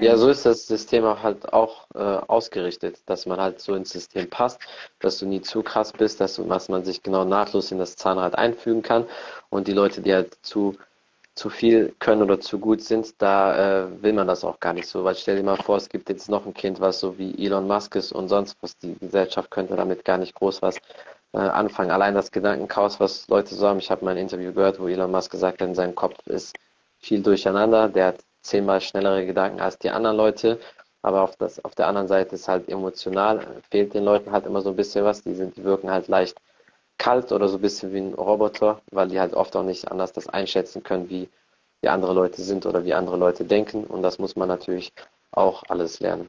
ja, 0.00 0.16
so 0.18 0.28
ist 0.28 0.44
das 0.44 0.66
System 0.66 1.04
auch 1.04 1.22
halt 1.22 1.54
auch 1.54 1.86
äh, 1.94 1.98
ausgerichtet, 1.98 3.00
dass 3.06 3.24
man 3.24 3.40
halt 3.40 3.60
so 3.60 3.74
ins 3.74 3.90
System 3.90 4.28
passt, 4.28 4.60
dass 4.98 5.18
du 5.18 5.26
nie 5.26 5.40
zu 5.40 5.62
krass 5.62 5.90
bist, 5.92 6.20
dass, 6.20 6.36
du, 6.36 6.44
dass 6.44 6.68
man 6.68 6.84
sich 6.84 7.02
genau 7.02 7.24
nahtlos 7.24 7.72
in 7.72 7.78
das 7.78 7.96
Zahnrad 7.96 8.34
einfügen 8.34 8.82
kann 8.82 9.06
und 9.48 9.68
die 9.68 9.72
Leute, 9.72 10.02
die 10.02 10.12
halt 10.12 10.36
zu, 10.42 10.76
zu 11.34 11.48
viel 11.48 11.94
können 11.98 12.22
oder 12.22 12.40
zu 12.40 12.58
gut 12.58 12.82
sind, 12.82 13.20
da 13.22 13.84
äh, 13.84 14.02
will 14.02 14.12
man 14.12 14.26
das 14.26 14.44
auch 14.44 14.60
gar 14.60 14.74
nicht 14.74 14.86
so, 14.86 15.02
weil 15.04 15.14
stell 15.14 15.36
dir 15.36 15.42
mal 15.42 15.56
vor, 15.56 15.76
es 15.76 15.88
gibt 15.88 16.08
jetzt 16.10 16.28
noch 16.28 16.44
ein 16.46 16.54
Kind, 16.54 16.80
was 16.80 17.00
so 17.00 17.18
wie 17.18 17.44
Elon 17.44 17.66
Musk 17.66 17.94
ist 17.96 18.12
und 18.12 18.28
sonst 18.28 18.56
was, 18.60 18.76
die 18.78 18.96
Gesellschaft 18.98 19.50
könnte 19.50 19.74
damit 19.76 20.04
gar 20.04 20.18
nicht 20.18 20.34
groß 20.34 20.60
was 20.62 20.76
äh, 21.32 21.38
anfangen. 21.38 21.90
Allein 21.90 22.14
das 22.14 22.30
Gedankenchaos, 22.30 23.00
was 23.00 23.28
Leute 23.28 23.54
so 23.54 23.66
haben, 23.66 23.78
ich 23.78 23.90
habe 23.90 24.04
mal 24.04 24.12
ein 24.12 24.18
Interview 24.18 24.52
gehört, 24.52 24.78
wo 24.78 24.88
Elon 24.88 25.10
Musk 25.10 25.30
gesagt 25.30 25.60
hat, 25.62 25.68
in 25.68 25.74
seinem 25.74 25.94
Kopf 25.94 26.18
ist 26.26 26.54
viel 26.98 27.22
durcheinander, 27.22 27.88
der 27.88 28.08
hat 28.08 28.18
zehnmal 28.42 28.80
schnellere 28.80 29.24
Gedanken 29.26 29.60
als 29.60 29.78
die 29.78 29.90
anderen 29.90 30.16
Leute. 30.16 30.58
Aber 31.02 31.22
auf, 31.22 31.36
das, 31.36 31.64
auf 31.64 31.74
der 31.74 31.88
anderen 31.88 32.08
Seite 32.08 32.36
ist 32.36 32.46
halt 32.48 32.68
emotional, 32.68 33.40
fehlt 33.70 33.94
den 33.94 34.04
Leuten 34.04 34.30
halt 34.30 34.46
immer 34.46 34.60
so 34.62 34.70
ein 34.70 34.76
bisschen 34.76 35.04
was. 35.04 35.22
Die, 35.22 35.34
sind, 35.34 35.56
die 35.56 35.64
wirken 35.64 35.90
halt 35.90 36.06
leicht 36.08 36.38
kalt 37.02 37.32
oder 37.32 37.48
so 37.48 37.58
ein 37.58 37.62
bisschen 37.62 37.92
wie 37.92 37.98
ein 37.98 38.14
Roboter, 38.14 38.80
weil 38.90 39.08
die 39.08 39.18
halt 39.18 39.34
oft 39.34 39.56
auch 39.56 39.64
nicht 39.64 39.90
anders 39.90 40.12
das 40.12 40.28
einschätzen 40.28 40.82
können, 40.82 41.10
wie 41.10 41.28
die 41.82 41.88
andere 41.88 42.14
Leute 42.14 42.42
sind 42.42 42.64
oder 42.64 42.84
wie 42.84 42.94
andere 42.94 43.16
Leute 43.16 43.44
denken. 43.44 43.84
Und 43.84 44.02
das 44.02 44.18
muss 44.18 44.36
man 44.36 44.48
natürlich 44.48 44.92
auch 45.32 45.64
alles 45.68 46.00
lernen. 46.00 46.28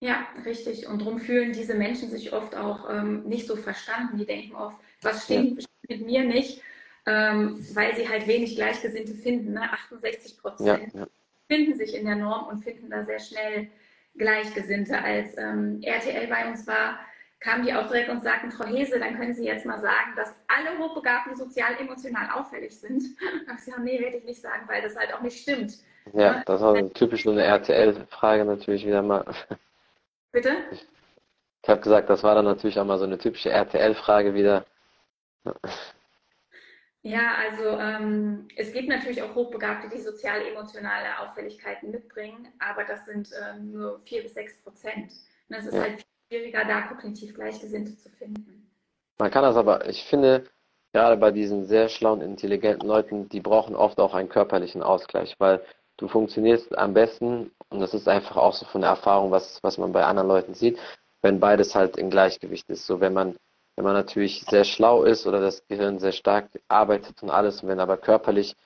Ja, 0.00 0.26
richtig. 0.44 0.88
Und 0.88 1.02
darum 1.02 1.18
fühlen 1.18 1.52
diese 1.52 1.74
Menschen 1.74 2.10
sich 2.10 2.32
oft 2.32 2.56
auch 2.56 2.88
ähm, 2.90 3.24
nicht 3.24 3.46
so 3.46 3.56
verstanden. 3.56 4.18
Die 4.18 4.26
denken 4.26 4.56
oft, 4.56 4.76
was 5.02 5.24
stimmt 5.24 5.62
ja. 5.62 5.68
mit 5.88 6.06
mir 6.06 6.24
nicht? 6.24 6.62
ähm, 7.06 7.64
weil 7.74 7.96
sie 7.96 8.08
halt 8.08 8.26
wenig 8.26 8.54
Gleichgesinnte 8.56 9.14
finden, 9.14 9.54
ne? 9.54 9.72
68 9.72 10.38
Prozent. 10.38 10.94
Ja, 10.94 11.00
ja. 11.00 11.06
finden 11.48 11.76
sich 11.76 11.94
in 11.94 12.06
der 12.06 12.16
Norm 12.16 12.46
und 12.46 12.62
finden 12.62 12.90
da 12.90 13.04
sehr 13.04 13.18
schnell 13.18 13.68
Gleichgesinnte. 14.16 15.00
Als 15.02 15.36
ähm, 15.36 15.80
RTL 15.82 16.28
bei 16.28 16.48
uns 16.48 16.66
war, 16.66 17.00
kamen 17.42 17.64
die 17.64 17.74
auch 17.74 17.88
direkt 17.88 18.08
und 18.08 18.22
sagten, 18.22 18.50
Frau 18.52 18.64
Hese, 18.66 19.00
dann 19.00 19.16
können 19.16 19.34
Sie 19.34 19.44
jetzt 19.44 19.66
mal 19.66 19.80
sagen, 19.80 20.14
dass 20.16 20.34
alle 20.46 20.78
Hochbegabten 20.78 21.36
sozial-emotional 21.36 22.30
auffällig 22.30 22.78
sind. 22.78 23.02
Da 23.20 23.52
habe 23.52 23.58
ich 23.58 23.64
gesagt, 23.64 23.82
nee, 23.82 24.00
werde 24.00 24.18
ich 24.18 24.24
nicht 24.24 24.40
sagen, 24.40 24.62
weil 24.68 24.80
das 24.80 24.96
halt 24.96 25.12
auch 25.12 25.20
nicht 25.20 25.40
stimmt. 25.40 25.74
Ja, 26.12 26.42
das 26.46 26.60
war 26.60 26.74
eine 26.74 26.92
typisch 26.92 27.24
so 27.24 27.30
eine 27.30 27.42
RTL-Frage 27.42 28.44
natürlich 28.44 28.86
wieder 28.86 29.02
mal. 29.02 29.24
Bitte? 30.32 30.56
Ich 30.70 31.68
habe 31.68 31.80
gesagt, 31.80 32.10
das 32.10 32.22
war 32.22 32.34
dann 32.34 32.44
natürlich 32.44 32.78
auch 32.78 32.84
mal 32.84 32.98
so 32.98 33.04
eine 33.04 33.18
typische 33.18 33.50
RTL-Frage 33.50 34.34
wieder. 34.34 34.64
Ja, 37.02 37.34
also 37.34 37.78
ähm, 37.78 38.48
es 38.56 38.72
gibt 38.72 38.88
natürlich 38.88 39.22
auch 39.22 39.34
Hochbegabte, 39.34 39.88
die 39.88 40.00
sozial-emotionale 40.00 41.18
Auffälligkeiten 41.20 41.90
mitbringen, 41.90 42.48
aber 42.60 42.84
das 42.84 43.04
sind 43.04 43.30
ähm, 43.42 43.72
nur 43.72 44.00
vier 44.04 44.22
bis 44.22 44.34
sechs 44.34 44.56
Prozent. 44.62 45.12
Und 45.48 45.56
es 45.56 45.66
ist 45.66 45.74
ja. 45.74 45.82
halt 45.82 46.04
schwieriger, 46.32 46.64
da 46.64 46.82
kognitiv 46.82 47.34
Gleichgesinnte 47.34 47.96
zu 47.98 48.08
finden. 48.08 48.70
Man 49.18 49.30
kann 49.30 49.42
das 49.42 49.56
aber, 49.56 49.88
ich 49.88 50.04
finde, 50.04 50.44
gerade 50.92 51.18
bei 51.18 51.30
diesen 51.30 51.66
sehr 51.66 51.88
schlauen, 51.90 52.22
intelligenten 52.22 52.88
Leuten, 52.88 53.28
die 53.28 53.40
brauchen 53.40 53.76
oft 53.76 54.00
auch 54.00 54.14
einen 54.14 54.30
körperlichen 54.30 54.82
Ausgleich, 54.82 55.34
weil 55.38 55.62
du 55.98 56.08
funktionierst 56.08 56.76
am 56.78 56.94
besten, 56.94 57.50
und 57.68 57.80
das 57.80 57.92
ist 57.92 58.08
einfach 58.08 58.36
auch 58.36 58.54
so 58.54 58.64
von 58.64 58.80
der 58.80 58.90
Erfahrung, 58.90 59.30
was, 59.30 59.62
was 59.62 59.76
man 59.76 59.92
bei 59.92 60.04
anderen 60.04 60.28
Leuten 60.28 60.54
sieht, 60.54 60.78
wenn 61.20 61.38
beides 61.38 61.74
halt 61.74 61.98
in 61.98 62.08
Gleichgewicht 62.08 62.68
ist. 62.70 62.86
So, 62.86 63.00
wenn 63.00 63.12
man, 63.12 63.36
wenn 63.76 63.84
man 63.84 63.94
natürlich 63.94 64.42
sehr 64.48 64.64
schlau 64.64 65.04
ist 65.04 65.26
oder 65.26 65.40
das 65.40 65.66
Gehirn 65.68 65.98
sehr 65.98 66.12
stark 66.12 66.48
arbeitet 66.68 67.22
und 67.22 67.30
alles, 67.30 67.62
und 67.62 67.68
wenn 67.68 67.78
aber 67.78 67.98
körperlich 67.98 68.56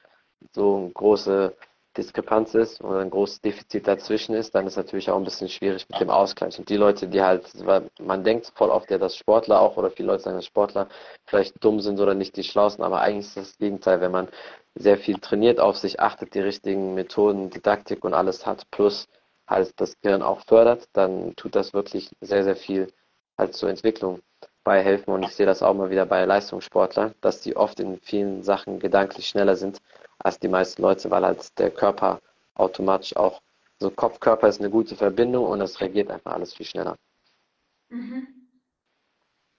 so 0.53 0.89
große 0.95 1.55
Diskrepanz 1.97 2.55
ist 2.55 2.83
oder 2.83 3.01
ein 3.01 3.11
großes 3.11 3.41
Defizit 3.41 3.89
dazwischen 3.89 4.35
ist, 4.35 4.55
dann 4.55 4.67
ist 4.67 4.75
es 4.75 4.77
natürlich 4.77 5.11
auch 5.11 5.17
ein 5.17 5.25
bisschen 5.25 5.49
schwierig 5.49 5.87
mit 5.89 6.01
dem 6.01 6.11
Ausgleich. 6.11 6.59
Und 6.59 6.69
die 6.69 6.77
Leute, 6.77 7.09
die 7.09 7.23
halt, 7.23 7.45
weil 7.67 7.91
man 8.01 8.25
denkt 8.25 8.53
voll 8.55 8.71
oft 8.71 8.91
ja, 8.91 8.99
dass 8.99 9.17
Sportler 9.17 9.61
auch 9.61 9.77
oder 9.77 9.91
viele 9.91 10.09
Leute 10.09 10.23
sagen, 10.23 10.37
dass 10.37 10.47
Sportler 10.47 10.89
vielleicht 11.27 11.63
dumm 11.65 11.81
sind 11.81 11.99
oder 12.01 12.15
nicht 12.15 12.37
die 12.37 12.45
schlausten, 12.45 12.85
aber 12.85 13.01
eigentlich 13.01 13.27
ist 13.27 13.37
das, 13.37 13.59
Gegenteil, 13.59 14.01
wenn 14.01 14.13
man 14.13 14.29
sehr 14.75 14.99
viel 14.99 15.19
trainiert, 15.19 15.61
auf 15.61 15.79
sich 15.79 16.01
achtet, 16.01 16.35
die 16.35 16.41
richtigen 16.41 16.95
Methoden, 16.95 17.51
Didaktik 17.51 18.05
und 18.05 18.15
alles 18.15 18.47
hat, 18.47 18.71
plus 18.71 19.09
halt 19.49 19.73
das 19.77 19.99
Gehirn 20.01 20.23
auch 20.23 20.41
fördert, 20.47 20.89
dann 20.93 21.35
tut 21.37 21.55
das 21.55 21.73
wirklich 21.73 22.11
sehr, 22.21 22.45
sehr 22.45 22.57
viel 22.57 22.93
halt 23.39 23.55
zur 23.55 23.71
Entwicklung 23.71 24.21
beihelfen. 24.65 25.15
Und 25.15 25.23
ich 25.23 25.35
sehe 25.35 25.47
das 25.47 25.63
auch 25.63 25.75
mal 25.75 25.91
wieder 25.91 26.05
bei 26.05 26.25
Leistungssportlern, 26.25 27.15
dass 27.21 27.41
die 27.41 27.57
oft 27.57 27.81
in 27.81 27.99
vielen 28.01 28.43
Sachen 28.43 28.79
gedanklich 28.81 29.29
schneller 29.29 29.57
sind 29.57 29.81
als 30.27 30.41
die 30.41 30.49
meisten 30.49 30.83
Leute, 30.83 31.09
weil 31.11 31.25
halt 31.25 31.57
der 31.59 31.71
Körper 31.71 32.21
automatisch 32.55 33.17
auch, 33.17 33.41
so 33.79 33.91
Kopf-Körper 33.91 34.49
ist 34.49 34.61
eine 34.61 34.71
gute 34.71 34.97
Verbindung 34.97 35.45
und 35.45 35.61
es 35.61 35.81
reagiert 35.81 36.11
einfach 36.11 36.33
alles 36.33 36.53
viel 36.53 36.67
schneller. 36.67 36.97
Mhm. 37.91 38.27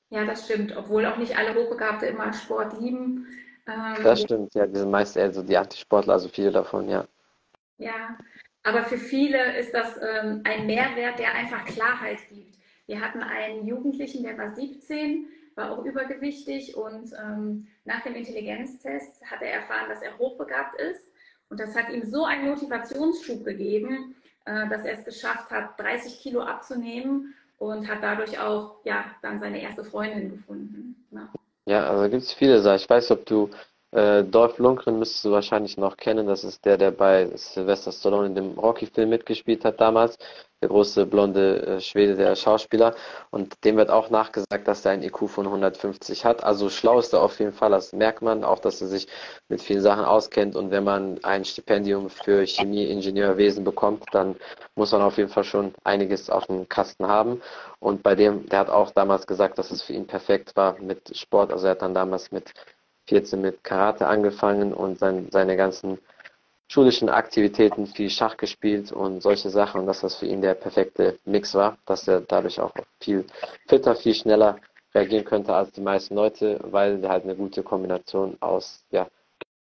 Ja, 0.09 0.25
das 0.25 0.45
stimmt, 0.45 0.75
obwohl 0.75 1.05
auch 1.05 1.17
nicht 1.17 1.37
alle 1.37 1.55
Hochbegabte 1.55 2.07
immer 2.07 2.33
Sport 2.33 2.79
lieben. 2.81 3.27
Ähm, 3.65 4.03
das 4.03 4.21
stimmt, 4.21 4.53
ja, 4.55 4.67
die 4.67 4.77
sind 4.79 4.91
meist 4.91 5.15
eher 5.15 5.31
so 5.31 5.41
die 5.41 5.57
Antisportler, 5.57 6.13
also 6.13 6.27
viele 6.27 6.51
davon, 6.51 6.89
ja. 6.89 7.05
Ja, 7.77 8.17
aber 8.63 8.83
für 8.83 8.97
viele 8.97 9.57
ist 9.57 9.73
das 9.73 9.97
ähm, 10.01 10.41
ein 10.43 10.65
Mehrwert, 10.65 11.19
der 11.19 11.33
einfach 11.33 11.63
Klarheit 11.65 12.19
gibt. 12.29 12.57
Wir 12.87 12.99
hatten 12.99 13.21
einen 13.21 13.65
Jugendlichen, 13.65 14.23
der 14.23 14.37
war 14.37 14.53
17, 14.53 15.27
war 15.57 15.71
auch 15.71 15.83
übergewichtig 15.83 16.77
und 16.77 17.11
ähm, 17.13 17.67
nach 17.83 18.03
dem 18.03 18.15
Intelligenztest 18.15 19.23
hat 19.25 19.41
er 19.41 19.53
erfahren, 19.53 19.89
dass 19.89 20.01
er 20.01 20.17
hochbegabt 20.17 20.79
ist. 20.79 21.01
Und 21.49 21.59
das 21.59 21.75
hat 21.75 21.89
ihm 21.89 22.05
so 22.05 22.25
einen 22.25 22.49
Motivationsschub 22.49 23.43
gegeben, 23.43 24.15
äh, 24.45 24.69
dass 24.69 24.85
er 24.85 24.93
es 24.99 25.03
geschafft 25.03 25.49
hat, 25.49 25.79
30 25.79 26.19
Kilo 26.19 26.41
abzunehmen 26.41 27.33
und 27.57 27.87
hat 27.87 28.03
dadurch 28.03 28.39
auch 28.39 28.77
ja, 28.83 29.05
dann 29.21 29.39
seine 29.39 29.61
erste 29.61 29.83
Freundin 29.83 30.29
gefunden. 30.29 31.05
Ne? 31.11 31.27
Ja, 31.65 31.89
also 31.89 32.09
gibt 32.09 32.23
es 32.23 32.33
viele 32.33 32.61
Sachen. 32.61 32.77
Ich 32.77 32.89
weiß, 32.89 33.11
ob 33.11 33.25
du 33.25 33.49
äh, 33.91 34.23
Dolph 34.25 34.57
Lundgren 34.57 34.99
müsstest 34.99 35.23
du 35.23 35.31
wahrscheinlich 35.31 35.77
noch 35.77 35.95
kennen. 35.95 36.27
Das 36.27 36.43
ist 36.43 36.65
der, 36.65 36.77
der 36.77 36.91
bei 36.91 37.29
Sylvester 37.35 37.91
Stallone 37.93 38.27
in 38.27 38.35
dem 38.35 38.59
Rocky-Film 38.59 39.09
mitgespielt 39.09 39.63
hat 39.63 39.79
damals. 39.79 40.17
Der 40.61 40.69
große 40.69 41.05
blonde 41.05 41.65
äh, 41.65 41.81
Schwede, 41.81 42.15
der 42.15 42.35
Schauspieler. 42.35 42.95
Und 43.29 43.63
dem 43.63 43.77
wird 43.77 43.89
auch 43.89 44.09
nachgesagt, 44.09 44.67
dass 44.67 44.83
er 44.83 44.91
ein 44.91 45.03
IQ 45.03 45.29
von 45.29 45.45
150 45.45 46.25
hat. 46.25 46.43
Also 46.43 46.69
schlau 46.69 46.99
ist 46.99 47.13
er 47.13 47.21
auf 47.21 47.39
jeden 47.39 47.53
Fall. 47.53 47.71
Das 47.71 47.93
merkt 47.93 48.21
man 48.21 48.43
auch, 48.43 48.59
dass 48.59 48.81
er 48.81 48.87
sich 48.87 49.07
mit 49.47 49.61
vielen 49.61 49.81
Sachen 49.81 50.03
auskennt. 50.03 50.57
Und 50.57 50.69
wenn 50.71 50.83
man 50.83 51.23
ein 51.23 51.45
Stipendium 51.45 52.09
für 52.09 52.45
Chemie, 52.45 52.85
Ingenieurwesen 52.85 53.63
bekommt, 53.63 54.03
dann 54.11 54.35
muss 54.75 54.91
man 54.91 55.01
auf 55.01 55.17
jeden 55.17 55.29
Fall 55.29 55.45
schon 55.45 55.73
einiges 55.85 56.29
auf 56.29 56.47
dem 56.47 56.67
Kasten 56.67 57.07
haben. 57.07 57.41
Und 57.79 58.03
bei 58.03 58.15
dem, 58.15 58.49
der 58.49 58.59
hat 58.59 58.69
auch 58.69 58.91
damals 58.91 59.27
gesagt, 59.27 59.57
dass 59.59 59.71
es 59.71 59.81
für 59.81 59.93
ihn 59.93 60.07
perfekt 60.07 60.55
war 60.57 60.77
mit 60.81 61.15
Sport. 61.15 61.53
Also 61.53 61.67
er 61.67 61.71
hat 61.71 61.81
dann 61.83 61.93
damals 61.93 62.31
mit 62.31 62.51
14 63.07 63.41
mit 63.41 63.63
Karate 63.63 64.07
angefangen 64.07 64.73
und 64.73 64.99
sein, 64.99 65.27
seine 65.31 65.57
ganzen 65.57 65.99
schulischen 66.69 67.09
Aktivitäten 67.09 67.87
viel 67.87 68.09
Schach 68.09 68.37
gespielt 68.37 68.91
und 68.91 69.21
solche 69.21 69.49
Sachen 69.49 69.81
und 69.81 69.87
dass 69.87 70.01
das 70.01 70.15
für 70.15 70.25
ihn 70.25 70.41
der 70.41 70.53
perfekte 70.53 71.17
Mix 71.25 71.55
war, 71.55 71.77
dass 71.85 72.07
er 72.07 72.21
dadurch 72.21 72.59
auch 72.59 72.73
viel 72.99 73.25
fitter, 73.67 73.95
viel 73.95 74.13
schneller 74.13 74.57
reagieren 74.93 75.25
könnte 75.25 75.53
als 75.53 75.71
die 75.71 75.81
meisten 75.81 76.15
Leute, 76.15 76.59
weil 76.63 77.03
er 77.03 77.09
halt 77.09 77.23
eine 77.23 77.35
gute 77.35 77.63
Kombination 77.63 78.37
aus 78.41 78.85
ja, 78.91 79.07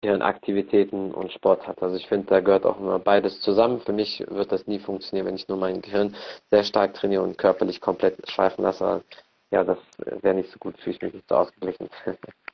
ihren 0.01 0.21
Aktivitäten 0.21 1.11
und 1.11 1.31
Sport 1.31 1.67
hat. 1.67 1.81
Also 1.83 1.95
ich 1.95 2.07
finde, 2.07 2.27
da 2.27 2.39
gehört 2.39 2.65
auch 2.65 2.79
immer 2.79 2.99
beides 2.99 3.41
zusammen. 3.41 3.81
Für 3.81 3.93
mich 3.93 4.23
wird 4.27 4.51
das 4.51 4.67
nie 4.67 4.79
funktionieren, 4.79 5.27
wenn 5.27 5.35
ich 5.35 5.47
nur 5.47 5.57
mein 5.57 5.81
Gehirn 5.81 6.15
sehr 6.49 6.63
stark 6.63 6.93
trainiere 6.93 7.23
und 7.23 7.37
körperlich 7.37 7.81
komplett 7.81 8.29
schweifen 8.29 8.63
lasse. 8.63 9.03
Ja, 9.51 9.63
das 9.63 9.77
wäre 9.99 10.35
nicht 10.35 10.51
so 10.51 10.59
gut, 10.59 10.77
fühle 10.79 10.95
ich 10.95 11.01
mich 11.01 11.13
nicht 11.13 11.29
so 11.29 11.35
ausgeglichen. 11.35 11.89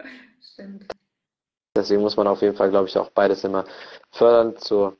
Stimmt. 0.40 0.86
Deswegen 1.76 2.02
muss 2.02 2.16
man 2.16 2.28
auf 2.28 2.40
jeden 2.40 2.56
Fall, 2.56 2.70
glaube 2.70 2.88
ich, 2.88 2.96
auch 2.96 3.10
beides 3.10 3.42
immer 3.42 3.64
fördern 4.12 4.56
zur 4.56 4.96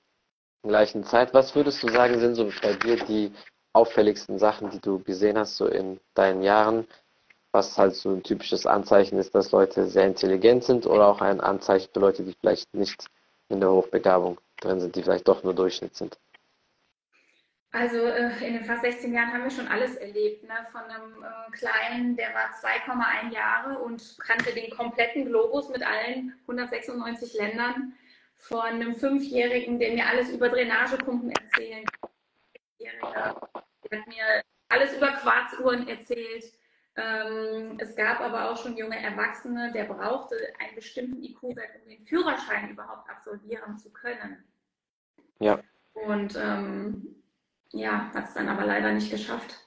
gleichen 0.63 1.05
Zeit. 1.05 1.33
Was 1.33 1.55
würdest 1.55 1.83
du 1.83 1.89
sagen, 1.89 2.19
sind 2.19 2.35
so 2.35 2.51
bei 2.63 2.75
dir 2.75 2.97
die 2.97 3.33
auffälligsten 3.73 4.39
Sachen, 4.39 4.71
die 4.71 4.81
du 4.81 4.99
gesehen 4.99 5.39
hast, 5.39 5.57
so 5.57 5.67
in 5.67 6.01
deinen 6.15 6.43
Jahren? 6.43 6.87
Was 7.53 7.79
halt 7.79 7.95
so 7.95 8.11
ein 8.11 8.25
typisches 8.25 8.67
Anzeichen 8.67 9.17
ist, 9.19 9.35
dass 9.37 9.53
Leute 9.53 9.87
sehr 9.87 10.07
intelligent 10.07 10.65
sind 10.65 10.87
oder 10.87 11.07
auch 11.07 11.21
ein 11.21 11.41
Anzeichen 11.41 11.89
für 11.93 12.01
Leute, 12.01 12.25
die 12.25 12.35
vielleicht 12.41 12.75
nicht 12.75 13.07
in 13.49 13.61
der 13.61 13.71
Hochbegabung 13.71 14.41
drin 14.61 14.81
sind, 14.81 14.97
die 14.97 15.03
vielleicht 15.05 15.29
doch 15.29 15.45
nur 15.45 15.55
Durchschnitt 15.55 15.95
sind? 15.95 16.19
Also 17.75 17.97
äh, 18.07 18.31
in 18.47 18.55
den 18.55 18.65
fast 18.65 18.83
16 18.83 19.13
Jahren 19.13 19.33
haben 19.33 19.43
wir 19.43 19.51
schon 19.51 19.67
alles 19.67 19.97
erlebt. 19.97 20.45
Ne? 20.45 20.55
Von 20.71 20.83
einem 20.83 21.25
äh, 21.25 21.51
Kleinen, 21.51 22.17
der 22.17 22.29
war 22.29 22.49
2,1 22.63 23.33
Jahre 23.33 23.81
und 23.81 24.17
kannte 24.21 24.55
den 24.55 24.71
kompletten 24.71 25.27
Globus 25.27 25.69
mit 25.71 25.85
allen 25.85 26.39
196 26.43 27.35
Ländern. 27.35 27.95
Von 28.37 28.61
einem 28.61 28.95
Fünfjährigen, 28.95 29.81
der 29.81 29.93
mir 29.93 30.07
alles 30.07 30.31
über 30.31 30.51
Drainagepumpen 30.51 31.33
erzählt. 31.33 31.89
Der 32.79 32.93
hat 33.03 34.07
mir 34.07 34.43
alles 34.69 34.97
über 34.97 35.09
Quarzuhren 35.09 35.89
erzählt. 35.89 36.45
Ähm, 36.95 37.77
es 37.81 37.97
gab 37.97 38.21
aber 38.21 38.51
auch 38.51 38.57
schon 38.57 38.77
junge 38.77 39.03
Erwachsene, 39.03 39.73
der 39.73 39.85
brauchte 39.85 40.37
einen 40.61 40.77
bestimmten 40.77 41.21
IQ-Wert, 41.25 41.71
um 41.83 41.89
den 41.89 42.07
Führerschein 42.07 42.71
überhaupt 42.71 43.11
absolvieren 43.11 43.77
zu 43.79 43.91
können. 43.91 44.45
Ja. 45.41 45.59
Und 45.95 46.37
ähm, 46.37 47.17
ja, 47.75 48.11
hat 48.15 48.29
es 48.29 48.35
dann 48.35 48.49
aber 48.49 48.65
leider 48.65 48.93
nicht 48.93 49.11
geschafft. 49.11 49.61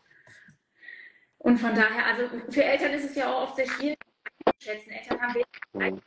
Und 1.39 1.57
von 1.59 1.75
daher, 1.75 2.05
also 2.05 2.29
für 2.49 2.63
Eltern 2.63 2.93
ist 2.93 3.05
es 3.05 3.15
ja 3.15 3.31
auch 3.31 3.43
oft 3.43 3.55
sehr 3.57 3.67
schwierig 3.67 3.97
zu 4.45 4.53
schätzen. 4.65 4.91
Eltern 4.91 5.21
haben 5.21 5.33
wenig. 5.35 6.01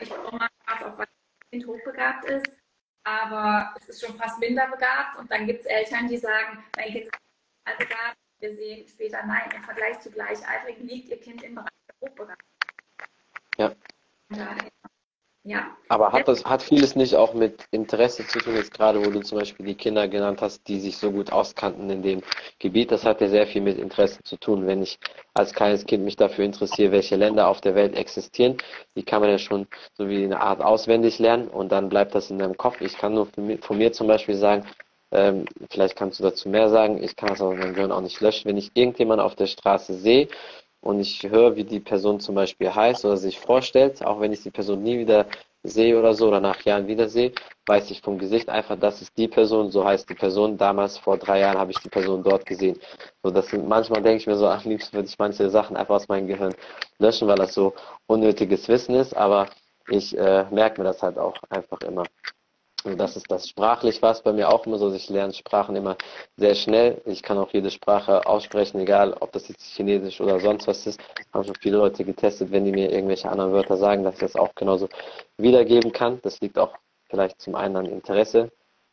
Ich 0.00 0.08
brauche 0.08 0.36
mal 0.36 0.48
Spaß, 0.62 0.82
auf 0.84 0.98
was 0.98 1.06
das 1.06 1.50
Kind 1.50 1.66
hochbegabt 1.66 2.24
ist, 2.24 2.62
aber 3.04 3.74
es 3.76 3.88
ist 3.88 4.04
schon 4.04 4.16
fast 4.16 4.38
minder 4.38 4.66
begabt. 4.68 5.18
Und 5.18 5.30
dann 5.30 5.46
gibt 5.46 5.60
es 5.60 5.66
Eltern, 5.66 6.08
die 6.08 6.16
sagen, 6.16 6.64
mein 6.76 6.88
Kind 6.88 7.06
ist 7.06 7.78
begabt. 7.78 8.16
Wir 8.40 8.54
sehen 8.54 8.86
später, 8.86 9.24
nein, 9.26 9.50
im 9.54 9.64
Vergleich 9.64 9.98
zu 10.00 10.10
Gleichaltrigen 10.10 10.86
liegt 10.86 11.08
ihr 11.08 11.20
Kind 11.20 11.42
im 11.42 11.56
Bereich 11.56 11.70
der 11.88 12.08
Hochbegabten. 12.08 12.46
Ja. 13.56 13.74
Daher 14.28 14.70
ja. 15.48 15.66
Aber 15.88 16.12
hat 16.12 16.28
das 16.28 16.44
hat 16.44 16.62
vieles 16.62 16.94
nicht 16.94 17.14
auch 17.14 17.32
mit 17.32 17.64
Interesse 17.70 18.26
zu 18.26 18.38
tun, 18.38 18.54
jetzt 18.54 18.74
gerade 18.74 19.04
wo 19.04 19.10
du 19.10 19.20
zum 19.20 19.38
Beispiel 19.38 19.64
die 19.64 19.74
Kinder 19.74 20.06
genannt 20.06 20.42
hast, 20.42 20.68
die 20.68 20.78
sich 20.78 20.98
so 20.98 21.10
gut 21.10 21.32
auskannten 21.32 21.88
in 21.88 22.02
dem 22.02 22.20
Gebiet, 22.58 22.92
das 22.92 23.04
hat 23.04 23.22
ja 23.22 23.28
sehr 23.28 23.46
viel 23.46 23.62
mit 23.62 23.78
Interesse 23.78 24.22
zu 24.24 24.36
tun. 24.36 24.66
Wenn 24.66 24.82
ich 24.82 24.98
als 25.32 25.54
kleines 25.54 25.86
Kind 25.86 26.04
mich 26.04 26.16
dafür 26.16 26.44
interessiere, 26.44 26.92
welche 26.92 27.16
Länder 27.16 27.48
auf 27.48 27.62
der 27.62 27.74
Welt 27.74 27.96
existieren, 27.96 28.58
die 28.94 29.02
kann 29.02 29.22
man 29.22 29.30
ja 29.30 29.38
schon 29.38 29.66
so 29.94 30.08
wie 30.08 30.22
eine 30.22 30.40
Art 30.42 30.60
auswendig 30.60 31.18
lernen 31.18 31.48
und 31.48 31.72
dann 31.72 31.88
bleibt 31.88 32.14
das 32.14 32.30
in 32.30 32.38
deinem 32.38 32.56
Kopf. 32.56 32.82
Ich 32.82 32.98
kann 32.98 33.14
nur 33.14 33.26
von 33.26 33.46
mir, 33.46 33.58
von 33.58 33.78
mir 33.78 33.92
zum 33.92 34.06
Beispiel 34.06 34.34
sagen, 34.34 34.66
ähm, 35.10 35.46
vielleicht 35.70 35.96
kannst 35.96 36.20
du 36.20 36.24
dazu 36.24 36.50
mehr 36.50 36.68
sagen, 36.68 37.02
ich 37.02 37.16
kann 37.16 37.30
das 37.30 37.40
aber 37.40 37.54
in 37.54 37.60
meinem 37.60 37.74
Gehirn 37.74 37.92
auch 37.92 38.02
nicht 38.02 38.20
löschen. 38.20 38.46
Wenn 38.46 38.58
ich 38.58 38.70
irgendjemanden 38.74 39.24
auf 39.24 39.36
der 39.36 39.46
Straße 39.46 39.94
sehe 39.94 40.28
und 40.80 41.00
ich 41.00 41.22
höre, 41.24 41.56
wie 41.56 41.64
die 41.64 41.80
Person 41.80 42.20
zum 42.20 42.34
Beispiel 42.34 42.74
heißt 42.74 43.04
oder 43.04 43.16
sich 43.16 43.38
vorstellt, 43.38 44.04
auch 44.04 44.20
wenn 44.20 44.32
ich 44.32 44.42
die 44.42 44.50
Person 44.50 44.82
nie 44.82 44.98
wieder 44.98 45.26
sehe 45.62 45.98
oder 45.98 46.14
so 46.14 46.28
oder 46.28 46.40
nach 46.40 46.60
Jahren 46.62 46.86
wiedersehe, 46.86 47.32
weiß 47.66 47.90
ich 47.90 48.00
vom 48.00 48.18
Gesicht 48.18 48.48
einfach, 48.48 48.78
das 48.78 49.02
ist 49.02 49.16
die 49.18 49.28
Person, 49.28 49.70
so 49.70 49.84
heißt 49.84 50.08
die 50.08 50.14
Person. 50.14 50.56
Damals 50.56 50.96
vor 50.98 51.18
drei 51.18 51.40
Jahren 51.40 51.58
habe 51.58 51.72
ich 51.72 51.80
die 51.80 51.88
Person 51.88 52.22
dort 52.22 52.46
gesehen. 52.46 52.78
So, 53.22 53.30
das 53.30 53.48
sind, 53.48 53.68
manchmal 53.68 54.02
denke 54.02 54.18
ich 54.18 54.26
mir 54.26 54.36
so, 54.36 54.46
am 54.46 54.60
liebsten 54.64 54.96
würde 54.96 55.08
ich 55.08 55.18
manche 55.18 55.50
Sachen 55.50 55.76
einfach 55.76 55.96
aus 55.96 56.08
meinem 56.08 56.28
Gehirn 56.28 56.54
löschen, 56.98 57.28
weil 57.28 57.36
das 57.36 57.54
so 57.54 57.74
unnötiges 58.06 58.68
Wissen 58.68 58.94
ist, 58.94 59.16
aber 59.16 59.48
ich 59.88 60.16
äh, 60.16 60.44
merke 60.50 60.80
mir 60.80 60.86
das 60.88 61.02
halt 61.02 61.18
auch 61.18 61.36
einfach 61.50 61.80
immer. 61.80 62.04
Und 62.84 62.96
das 62.98 63.16
ist 63.16 63.30
das 63.30 63.48
sprachlich 63.48 64.00
war 64.02 64.12
es 64.12 64.22
bei 64.22 64.32
mir 64.32 64.48
auch 64.48 64.64
immer 64.64 64.78
so. 64.78 64.92
Ich 64.92 65.08
lerne 65.08 65.32
Sprachen 65.32 65.74
immer 65.74 65.96
sehr 66.36 66.54
schnell. 66.54 67.00
Ich 67.06 67.22
kann 67.22 67.36
auch 67.36 67.52
jede 67.52 67.70
Sprache 67.70 68.24
aussprechen, 68.24 68.78
egal 68.78 69.14
ob 69.18 69.32
das 69.32 69.48
jetzt 69.48 69.64
Chinesisch 69.64 70.20
oder 70.20 70.38
sonst 70.38 70.68
was 70.68 70.86
ist. 70.86 71.00
Haben 71.32 71.44
schon 71.44 71.56
viele 71.56 71.78
Leute 71.78 72.04
getestet, 72.04 72.52
wenn 72.52 72.64
die 72.64 72.70
mir 72.70 72.92
irgendwelche 72.92 73.28
anderen 73.28 73.52
Wörter 73.52 73.76
sagen, 73.76 74.04
dass 74.04 74.14
ich 74.14 74.20
das 74.20 74.36
auch 74.36 74.54
genauso 74.54 74.88
wiedergeben 75.38 75.92
kann. 75.92 76.20
Das 76.22 76.40
liegt 76.40 76.56
auch 76.58 76.76
vielleicht 77.10 77.40
zum 77.40 77.56
einen 77.56 77.76
an 77.76 77.86
Interesse, 77.86 78.52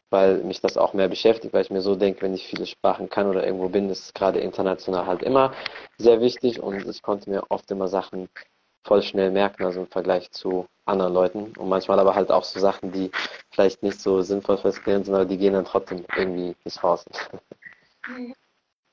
weil 0.10 0.38
mich 0.44 0.62
das 0.62 0.78
auch 0.78 0.94
mehr 0.94 1.08
beschäftigt, 1.08 1.54
weil 1.54 1.62
ich 1.62 1.70
mir 1.70 1.82
so 1.82 1.96
denke, 1.96 2.24
wenn 2.24 2.34
ich 2.34 2.48
viele 2.48 2.66
Sprachen 2.66 3.10
kann 3.10 3.28
oder 3.28 3.46
irgendwo 3.46 3.70
bin, 3.70 3.90
ist 3.90 4.16
gerade 4.16 4.40
international 4.40 5.06
halt 5.06 5.22
immer 5.22 5.54
sehr 5.98 6.22
wichtig 6.22 6.60
und 6.60 6.88
ich 6.88 7.02
konnte 7.04 7.30
mir 7.30 7.44
oft 7.50 7.70
immer 7.70 7.88
Sachen 7.88 8.30
voll 8.86 9.02
schnell 9.02 9.32
merken, 9.32 9.66
also 9.66 9.82
im 9.82 9.88
Vergleich 9.88 10.32
zu 10.32 10.68
anderen 10.86 11.14
Leuten. 11.14 11.54
Und 11.58 11.70
manchmal 11.70 12.00
aber 12.00 12.16
halt 12.16 12.32
auch 12.32 12.44
so 12.44 12.60
Sachen, 12.60 12.92
die 12.92 13.12
vielleicht 13.52 13.84
nicht 13.84 14.00
so 14.00 14.22
sinnvoll 14.22 14.58
fürs 14.58 14.82
Gehirn 14.84 15.04
sind, 15.04 15.16
aber 15.16 15.26
die 15.26 15.38
gehen 15.38 15.54
dann 15.54 15.66
trotzdem 15.66 16.06
irgendwie 16.16 16.56
nicht 16.64 16.84
raus. 16.84 17.06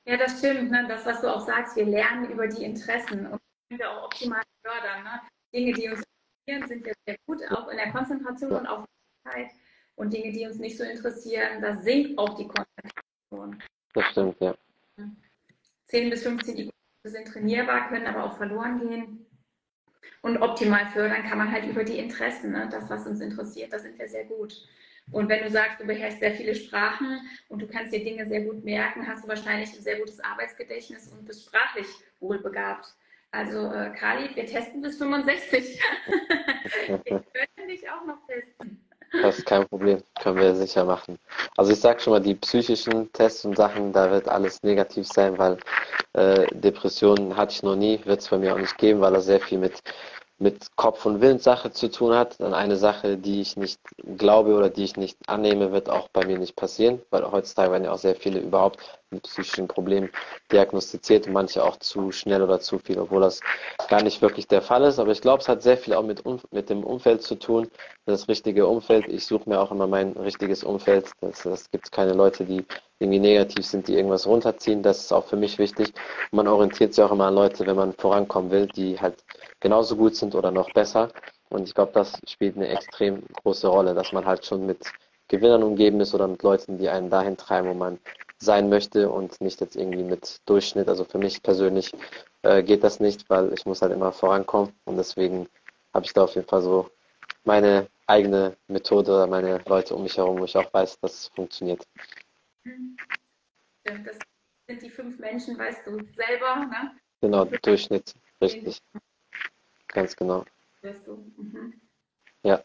Ja, 0.05 0.17
das 0.17 0.39
stimmt. 0.39 0.69
Ne? 0.69 0.85
Das, 0.89 1.05
was 1.05 1.21
du 1.21 1.33
auch 1.33 1.45
sagst, 1.45 1.77
wir 1.77 1.85
lernen 1.85 2.29
über 2.29 2.45
die 2.45 2.65
Interessen 2.65 3.25
und 3.25 3.39
können 3.69 3.79
wir 3.79 3.89
auch 3.89 4.03
optimal 4.03 4.41
fördern. 4.61 5.01
Ne? 5.01 5.21
Dinge, 5.53 5.71
die 5.71 5.87
uns 5.87 6.03
interessieren, 6.45 6.67
sind 6.67 6.87
ja 6.87 6.93
sehr 7.05 7.15
gut, 7.25 7.39
auch 7.51 7.69
in 7.69 7.77
der 7.77 7.89
Konzentration 7.93 8.51
und 8.51 8.67
Aufmerksamkeit. 8.67 9.57
Und 9.95 10.11
Dinge, 10.11 10.33
die 10.33 10.45
uns 10.45 10.57
nicht 10.57 10.77
so 10.77 10.83
interessieren, 10.83 11.61
da 11.61 11.75
sinkt 11.77 12.17
auch 12.17 12.35
die 12.37 12.49
Konzentration. 12.49 13.63
Das 13.93 14.05
stimmt, 14.07 14.41
ja. 14.41 14.53
10 15.87 16.09
bis 16.09 16.23
15 16.23 16.57
IQ 16.57 16.71
sind 17.05 17.27
trainierbar, 17.29 17.87
können 17.87 18.07
aber 18.07 18.25
auch 18.25 18.35
verloren 18.35 18.79
gehen. 18.81 19.25
Und 20.21 20.37
optimal 20.37 20.85
fördern 20.87 21.23
kann 21.23 21.37
man 21.37 21.51
halt 21.51 21.65
über 21.65 21.83
die 21.83 21.97
Interessen, 21.97 22.51
ne? 22.51 22.69
das, 22.71 22.89
was 22.89 23.05
uns 23.05 23.19
interessiert, 23.19 23.73
da 23.73 23.79
sind 23.79 23.97
wir 23.99 24.07
sehr 24.07 24.25
gut. 24.25 24.67
Und 25.11 25.27
wenn 25.29 25.43
du 25.43 25.49
sagst, 25.49 25.79
du 25.81 25.85
beherrschst 25.85 26.19
sehr 26.19 26.31
viele 26.31 26.55
Sprachen 26.55 27.19
und 27.49 27.61
du 27.61 27.67
kannst 27.67 27.93
dir 27.93 28.03
Dinge 28.03 28.25
sehr 28.25 28.41
gut 28.41 28.63
merken, 28.63 29.05
hast 29.05 29.23
du 29.23 29.27
wahrscheinlich 29.27 29.73
ein 29.73 29.81
sehr 29.81 29.99
gutes 29.99 30.19
Arbeitsgedächtnis 30.21 31.09
und 31.09 31.25
bist 31.25 31.45
sprachlich 31.45 31.87
wohlbegabt. 32.19 32.95
Also 33.31 33.71
äh, 33.71 33.91
Kali, 33.97 34.33
wir 34.35 34.45
testen 34.45 34.81
bis 34.81 34.97
65. 34.97 35.79
wir 36.87 37.23
können 37.55 37.67
dich 37.67 37.89
auch 37.89 38.05
noch 38.05 38.25
testen. 38.27 38.79
Das 39.21 39.37
ist 39.37 39.45
kein 39.45 39.67
Problem, 39.67 40.01
können 40.21 40.39
wir 40.39 40.55
sicher 40.55 40.85
machen. 40.85 41.19
Also 41.55 41.71
ich 41.71 41.79
sage 41.79 41.99
schon 41.99 42.13
mal, 42.13 42.19
die 42.19 42.33
psychischen 42.33 43.11
Tests 43.13 43.45
und 43.45 43.55
Sachen, 43.55 43.93
da 43.93 44.09
wird 44.09 44.27
alles 44.27 44.63
negativ 44.63 45.07
sein, 45.07 45.37
weil 45.37 45.57
äh, 46.13 46.47
Depressionen 46.51 47.37
hatte 47.37 47.53
ich 47.53 47.63
noch 47.63 47.75
nie, 47.75 47.99
wird 48.05 48.21
es 48.21 48.29
bei 48.29 48.39
mir 48.39 48.53
auch 48.53 48.59
nicht 48.59 48.77
geben, 48.77 49.01
weil 49.01 49.13
das 49.13 49.25
sehr 49.25 49.39
viel 49.39 49.59
mit 49.59 49.81
mit 50.39 50.75
Kopf- 50.75 51.05
und 51.05 51.21
Willenssache 51.21 51.71
zu 51.71 51.89
tun 51.89 52.13
hat, 52.13 52.39
dann 52.39 52.53
eine 52.53 52.75
Sache, 52.75 53.17
die 53.17 53.41
ich 53.41 53.55
nicht 53.55 53.79
glaube 54.17 54.55
oder 54.55 54.69
die 54.69 54.83
ich 54.83 54.97
nicht 54.97 55.17
annehme, 55.27 55.71
wird 55.71 55.89
auch 55.89 56.09
bei 56.09 56.25
mir 56.25 56.37
nicht 56.37 56.55
passieren, 56.55 57.01
weil 57.11 57.29
heutzutage 57.31 57.71
werden 57.71 57.85
ja 57.85 57.91
auch 57.91 57.97
sehr 57.97 58.15
viele 58.15 58.39
überhaupt 58.39 58.79
mit 59.13 59.23
psychischen 59.23 59.67
Problemen 59.67 60.09
diagnostiziert 60.51 61.27
und 61.27 61.33
manche 61.33 61.63
auch 61.63 61.77
zu 61.77 62.11
schnell 62.11 62.41
oder 62.41 62.59
zu 62.59 62.79
viel, 62.79 62.99
obwohl 62.99 63.21
das 63.21 63.39
gar 63.87 64.03
nicht 64.03 64.21
wirklich 64.21 64.47
der 64.47 64.61
Fall 64.61 64.83
ist. 64.83 64.99
Aber 64.99 65.11
ich 65.11 65.21
glaube, 65.21 65.41
es 65.41 65.47
hat 65.47 65.61
sehr 65.61 65.77
viel 65.77 65.93
auch 65.93 66.03
mit, 66.03 66.23
mit 66.51 66.69
dem 66.69 66.83
Umfeld 66.83 67.21
zu 67.21 67.35
tun, 67.35 67.69
das 68.05 68.27
richtige 68.27 68.67
Umfeld. 68.67 69.07
Ich 69.07 69.25
suche 69.25 69.47
mir 69.49 69.61
auch 69.61 69.71
immer 69.71 69.87
mein 69.87 70.13
richtiges 70.13 70.63
Umfeld. 70.63 71.11
Es 71.21 71.71
gibt 71.71 71.91
keine 71.91 72.13
Leute, 72.13 72.43
die 72.43 72.65
irgendwie 72.99 73.19
negativ 73.19 73.65
sind, 73.65 73.87
die 73.87 73.95
irgendwas 73.95 74.25
runterziehen. 74.25 74.81
Das 74.81 74.99
ist 74.99 75.13
auch 75.13 75.25
für 75.25 75.35
mich 75.35 75.57
wichtig. 75.57 75.93
Man 76.31 76.47
orientiert 76.47 76.93
sich 76.93 77.03
auch 77.03 77.11
immer 77.11 77.27
an 77.27 77.35
Leute, 77.35 77.65
wenn 77.65 77.75
man 77.75 77.93
vorankommen 77.93 78.49
will, 78.51 78.67
die 78.67 78.99
halt 78.99 79.23
genauso 79.63 79.95
gut 79.95 80.15
sind 80.15 80.35
oder 80.35 80.51
noch 80.51 80.71
besser. 80.73 81.09
Und 81.49 81.67
ich 81.67 81.73
glaube, 81.73 81.93
das 81.93 82.19
spielt 82.27 82.55
eine 82.57 82.67
extrem 82.67 83.23
große 83.41 83.67
Rolle, 83.67 83.95
dass 83.95 84.11
man 84.11 84.25
halt 84.25 84.45
schon 84.45 84.65
mit 84.65 84.85
Gewinnern 85.29 85.63
umgeben 85.63 86.01
ist 86.01 86.13
oder 86.13 86.27
mit 86.27 86.43
Leuten, 86.43 86.77
die 86.77 86.89
einen 86.89 87.09
dahin 87.09 87.37
treiben, 87.37 87.69
wo 87.69 87.73
man 87.73 87.97
sein 88.37 88.69
möchte 88.69 89.09
und 89.09 89.39
nicht 89.39 89.61
jetzt 89.61 89.77
irgendwie 89.77 90.03
mit 90.03 90.41
Durchschnitt. 90.45 90.89
Also 90.89 91.05
für 91.05 91.17
mich 91.17 91.41
persönlich 91.41 91.93
äh, 92.41 92.61
geht 92.61 92.83
das 92.83 92.99
nicht, 92.99 93.29
weil 93.29 93.53
ich 93.53 93.65
muss 93.65 93.81
halt 93.81 93.93
immer 93.93 94.11
vorankommen 94.11 94.73
und 94.83 94.97
deswegen 94.97 95.47
habe 95.93 96.05
ich 96.05 96.13
da 96.13 96.25
auf 96.25 96.35
jeden 96.35 96.47
Fall 96.47 96.61
so 96.61 96.89
meine 97.45 97.87
eigene 98.05 98.57
Methode 98.67 99.11
oder 99.11 99.27
meine 99.27 99.61
Leute 99.65 99.95
um 99.95 100.03
mich 100.03 100.17
herum, 100.17 100.39
wo 100.39 100.43
ich 100.43 100.57
auch 100.57 100.73
weiß, 100.73 100.99
dass 100.99 101.13
es 101.13 101.27
funktioniert. 101.29 101.87
Das 103.85 104.19
sind 104.67 104.81
die 104.81 104.89
fünf 104.89 105.19
Menschen, 105.19 105.57
weißt 105.57 105.87
du 105.87 105.97
selber, 106.15 106.65
ne? 106.65 106.91
Genau, 107.21 107.45
Durchschnitt, 107.45 108.13
richtig. 108.41 108.81
Ganz 109.93 110.15
genau. 110.15 110.43
Mhm. 110.81 111.73
Ja, 112.45 112.61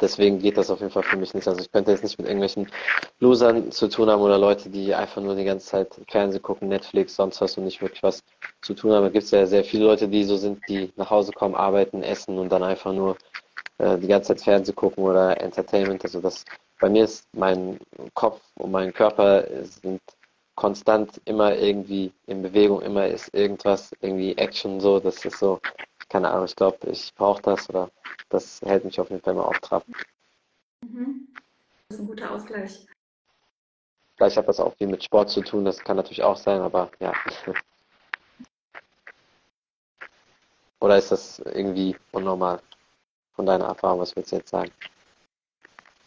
deswegen 0.00 0.40
geht 0.40 0.56
das 0.56 0.70
auf 0.70 0.80
jeden 0.80 0.90
Fall 0.90 1.04
für 1.04 1.16
mich 1.16 1.34
nicht. 1.34 1.46
Also 1.46 1.60
ich 1.60 1.70
könnte 1.70 1.92
jetzt 1.92 2.02
nicht 2.02 2.18
mit 2.18 2.26
irgendwelchen 2.26 2.68
Losern 3.20 3.70
zu 3.70 3.88
tun 3.88 4.10
haben 4.10 4.22
oder 4.22 4.38
Leute, 4.38 4.68
die 4.70 4.92
einfach 4.92 5.22
nur 5.22 5.36
die 5.36 5.44
ganze 5.44 5.66
Zeit 5.66 6.00
Fernsehen 6.08 6.42
gucken, 6.42 6.68
Netflix, 6.68 7.14
sonst 7.14 7.40
was 7.40 7.56
und 7.56 7.64
nicht 7.64 7.80
wirklich 7.80 8.02
was 8.02 8.24
zu 8.60 8.74
tun 8.74 8.92
haben. 8.92 9.04
Da 9.04 9.10
gibt 9.10 9.24
es 9.24 9.30
ja 9.30 9.46
sehr 9.46 9.62
viele 9.62 9.84
Leute, 9.84 10.08
die 10.08 10.24
so 10.24 10.36
sind, 10.36 10.68
die 10.68 10.92
nach 10.96 11.10
Hause 11.10 11.30
kommen, 11.32 11.54
arbeiten, 11.54 12.02
essen 12.02 12.38
und 12.38 12.50
dann 12.50 12.64
einfach 12.64 12.92
nur 12.92 13.16
äh, 13.78 13.98
die 13.98 14.08
ganze 14.08 14.28
Zeit 14.28 14.42
Fernsehen 14.42 14.74
gucken 14.74 15.04
oder 15.04 15.40
Entertainment. 15.40 16.02
Also 16.04 16.20
das 16.20 16.44
bei 16.80 16.88
mir 16.88 17.04
ist 17.04 17.28
mein 17.32 17.78
Kopf 18.14 18.40
und 18.56 18.72
mein 18.72 18.92
Körper 18.92 19.44
sind 19.62 20.00
konstant 20.56 21.20
immer 21.24 21.56
irgendwie 21.56 22.12
in 22.26 22.42
Bewegung, 22.42 22.82
immer 22.82 23.06
ist 23.06 23.32
irgendwas, 23.32 23.92
irgendwie 24.00 24.36
Action 24.36 24.80
so, 24.80 24.98
das 24.98 25.24
ist 25.24 25.38
so, 25.38 25.60
keine 26.10 26.30
Ahnung, 26.30 26.44
ich 26.44 26.56
glaube, 26.56 26.90
ich 26.90 27.14
brauche 27.14 27.40
das 27.40 27.70
oder 27.70 27.90
das 28.28 28.60
hält 28.62 28.84
mich 28.84 29.00
auf 29.00 29.08
jeden 29.08 29.22
Fall 29.22 29.32
immer 29.32 29.46
auf 29.46 29.58
Trab. 29.60 29.84
Mhm. 30.82 31.28
Das 31.88 31.98
ist 31.98 32.04
ein 32.04 32.08
guter 32.08 32.30
Ausgleich. 32.32 32.86
Vielleicht 34.16 34.36
hat 34.36 34.48
das 34.48 34.60
auch 34.60 34.76
viel 34.76 34.88
mit 34.88 35.02
Sport 35.02 35.30
zu 35.30 35.40
tun, 35.40 35.64
das 35.64 35.78
kann 35.78 35.96
natürlich 35.96 36.22
auch 36.22 36.36
sein, 36.36 36.60
aber 36.60 36.90
ja. 37.00 37.14
Oder 40.80 40.98
ist 40.98 41.12
das 41.12 41.38
irgendwie 41.40 41.96
unnormal 42.10 42.60
von 43.34 43.46
deiner 43.46 43.66
Erfahrung, 43.66 44.00
was 44.00 44.16
willst 44.16 44.32
du 44.32 44.36
jetzt 44.36 44.50
sagen? 44.50 44.70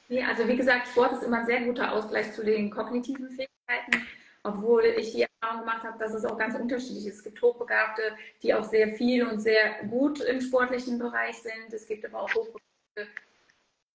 Nee, 0.10 0.24
also 0.24 0.48
wie 0.48 0.58
gesagt, 0.58 0.88
Sport 0.88 1.14
ist 1.14 1.24
immer 1.24 1.40
ein 1.40 1.46
sehr 1.46 1.62
guter 1.62 1.92
Ausgleich 1.92 2.34
zu 2.34 2.44
den 2.44 2.70
kognitiven 2.70 3.30
Fähigkeiten, 3.30 4.08
obwohl 4.44 4.84
ich 4.86 5.12
die 5.12 5.26
Erfahrung 5.44 5.62
gemacht 5.62 5.84
habe, 5.84 6.00
dass 6.00 6.14
es 6.14 6.26
auch 6.26 6.38
ganz 6.38 6.56
unterschiedlich 6.56 7.08
ist. 7.08 7.18
Es 7.18 7.24
gibt 7.24 7.42
Hochbegabte, 7.42 8.02
die 8.42 8.54
auch 8.54 8.64
sehr 8.64 8.96
viel 8.96 9.28
und 9.28 9.40
sehr 9.40 9.84
gut 9.86 10.22
im 10.22 10.42
sportlichen 10.42 10.98
Bereich 10.98 11.36
sind. 11.38 11.74
Es 11.74 11.86
gibt 11.86 12.06
aber 12.06 12.22
auch 12.22 12.34
Hochbegabte, 12.34 13.14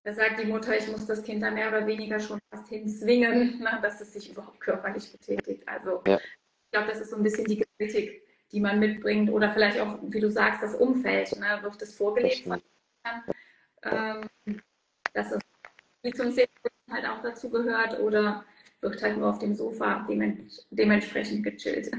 da 0.04 0.12
sagt 0.14 0.40
die 0.40 0.46
Mutter, 0.46 0.76
ich 0.76 0.88
muss 0.88 1.06
das 1.06 1.22
Kind 1.22 1.42
da 1.42 1.50
mehr 1.50 1.68
oder 1.68 1.86
weniger 1.86 2.20
schon 2.20 2.38
fast 2.50 2.68
hinzwingen, 2.68 3.58
ne, 3.60 3.78
dass 3.82 4.00
es 4.00 4.12
sich 4.12 4.30
überhaupt 4.30 4.60
körperlich 4.60 5.10
betätigt. 5.10 5.66
Also 5.66 6.02
ja. 6.06 6.16
ich 6.16 6.70
glaube, 6.72 6.88
das 6.88 7.00
ist 7.00 7.10
so 7.10 7.16
ein 7.16 7.22
bisschen 7.22 7.46
die 7.46 7.64
Kritik, 7.78 8.22
die 8.52 8.60
man 8.60 8.78
mitbringt. 8.78 9.30
Oder 9.30 9.50
vielleicht 9.52 9.80
auch, 9.80 9.98
wie 10.02 10.20
du 10.20 10.30
sagst, 10.30 10.62
das 10.62 10.74
Umfeld. 10.74 11.38
Ne? 11.38 11.58
Wird 11.62 11.80
das 11.80 11.94
vorgelebt 11.94 12.44
von 12.44 12.62
ähm, 13.84 14.28
dass 15.14 15.30
es 15.30 15.40
wie 16.02 16.12
zum 16.12 16.30
Sehen 16.30 16.48
halt 16.90 17.06
auch 17.06 17.22
dazu 17.22 17.48
gehört 17.48 17.98
oder 18.00 18.44
wird 18.80 19.02
halt 19.02 19.18
nur 19.18 19.30
auf 19.30 19.38
dem 19.38 19.54
Sofa 19.54 20.06
dementsprechend 20.70 21.44
gechillt. 21.44 21.90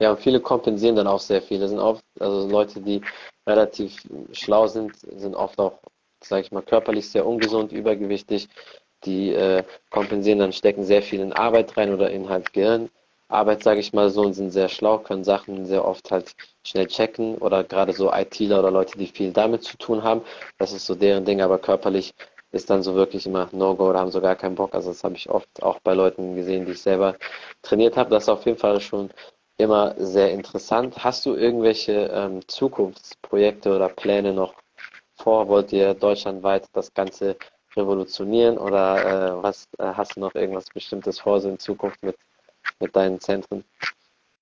Ja, 0.00 0.12
und 0.12 0.20
viele 0.20 0.40
kompensieren 0.40 0.96
dann 0.96 1.06
auch 1.06 1.20
sehr 1.20 1.42
viel. 1.42 1.60
Das 1.60 1.70
sind 1.70 1.78
oft, 1.78 2.02
also 2.18 2.48
Leute, 2.48 2.80
die 2.80 3.02
relativ 3.46 4.02
schlau 4.32 4.66
sind, 4.66 4.96
sind 4.96 5.34
oft 5.34 5.58
auch, 5.58 5.78
sage 6.22 6.42
ich 6.42 6.52
mal, 6.52 6.62
körperlich 6.62 7.08
sehr 7.08 7.26
ungesund, 7.26 7.72
übergewichtig. 7.72 8.48
Die 9.04 9.30
äh, 9.30 9.62
kompensieren 9.90 10.38
dann, 10.38 10.52
stecken 10.52 10.84
sehr 10.84 11.02
viel 11.02 11.20
in 11.20 11.32
Arbeit 11.32 11.76
rein 11.76 11.92
oder 11.92 12.10
in 12.10 12.28
halt 12.28 12.52
Gehirnarbeit, 12.52 13.62
sage 13.62 13.80
ich 13.80 13.92
mal 13.92 14.10
so, 14.10 14.22
und 14.22 14.34
sind 14.34 14.50
sehr 14.50 14.68
schlau, 14.68 14.98
können 14.98 15.24
Sachen 15.24 15.66
sehr 15.66 15.84
oft 15.84 16.10
halt 16.10 16.34
schnell 16.64 16.86
checken 16.86 17.36
oder 17.36 17.64
gerade 17.64 17.92
so 17.92 18.12
ITler 18.12 18.58
oder 18.60 18.70
Leute, 18.70 18.98
die 18.98 19.06
viel 19.06 19.32
damit 19.32 19.64
zu 19.64 19.76
tun 19.78 20.02
haben. 20.02 20.22
Das 20.58 20.72
ist 20.72 20.86
so 20.86 20.94
deren 20.94 21.24
Ding, 21.24 21.40
aber 21.40 21.58
körperlich 21.58 22.14
ist 22.52 22.70
dann 22.70 22.82
so 22.82 22.94
wirklich 22.94 23.26
immer 23.26 23.48
No-Go 23.52 23.90
oder 23.90 24.00
haben 24.00 24.10
so 24.10 24.20
gar 24.20 24.36
keinen 24.36 24.54
Bock. 24.56 24.74
Also 24.74 24.90
das 24.90 25.04
habe 25.04 25.14
ich 25.16 25.30
oft 25.30 25.62
auch 25.62 25.80
bei 25.80 25.94
Leuten 25.94 26.34
gesehen, 26.34 26.66
die 26.66 26.72
ich 26.72 26.82
selber 26.82 27.16
trainiert 27.62 27.96
habe. 27.96 28.10
Das 28.10 28.24
ist 28.24 28.28
auf 28.28 28.44
jeden 28.46 28.58
Fall 28.58 28.80
schon 28.80 29.10
immer 29.56 29.94
sehr 29.98 30.32
interessant. 30.32 31.04
Hast 31.04 31.26
du 31.26 31.34
irgendwelche 31.34 32.10
ähm, 32.12 32.40
Zukunftsprojekte 32.48 33.74
oder 33.74 33.88
Pläne 33.88 34.32
noch 34.32 34.54
vor? 35.16 35.48
Wollt 35.48 35.72
ihr 35.72 35.94
deutschlandweit 35.94 36.66
das 36.72 36.92
Ganze 36.94 37.36
revolutionieren 37.76 38.58
oder 38.58 39.38
äh, 39.38 39.42
was 39.42 39.68
äh, 39.78 39.84
hast 39.84 40.16
du 40.16 40.20
noch 40.20 40.34
irgendwas 40.34 40.66
Bestimmtes 40.66 41.20
vor 41.20 41.40
so 41.40 41.48
in 41.50 41.58
Zukunft 41.58 42.02
mit, 42.02 42.16
mit 42.80 42.96
deinen 42.96 43.20
Zentren? 43.20 43.64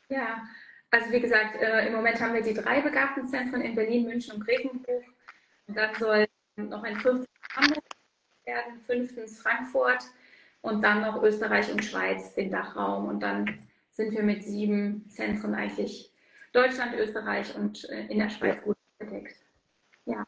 Ja, 0.08 0.40
Also 0.90 1.10
wie 1.12 1.20
gesagt, 1.20 1.60
äh, 1.60 1.86
im 1.86 1.94
Moment 1.94 2.18
haben 2.20 2.32
wir 2.32 2.42
die 2.42 2.54
drei 2.54 2.80
Begabtenzentren 2.80 3.60
in 3.60 3.74
Berlin, 3.74 4.06
München 4.06 4.34
und 4.34 4.46
Grevenbruch. 4.46 5.02
Und 5.66 5.76
dann 5.76 5.94
soll 5.96 6.26
noch 6.56 6.82
ein 6.82 6.96
fünftes 6.96 7.28
Hamburg 7.54 7.84
werden, 8.48 8.80
fünftens 8.86 9.40
Frankfurt 9.40 10.04
und 10.62 10.82
dann 10.82 11.02
noch 11.02 11.22
Österreich 11.22 11.70
und 11.70 11.84
Schweiz, 11.84 12.34
den 12.34 12.50
Dachraum. 12.50 13.08
Und 13.08 13.20
dann 13.20 13.58
sind 13.90 14.12
wir 14.12 14.22
mit 14.22 14.42
sieben 14.42 15.08
Zentren 15.08 15.54
eigentlich 15.54 16.10
Deutschland, 16.52 16.94
Österreich 16.94 17.54
und 17.54 17.88
äh, 17.90 18.06
in 18.06 18.18
der 18.18 18.30
Schweiz 18.30 18.56
gut 18.64 18.76
bedeckt. 18.98 19.36
Ja. 20.06 20.24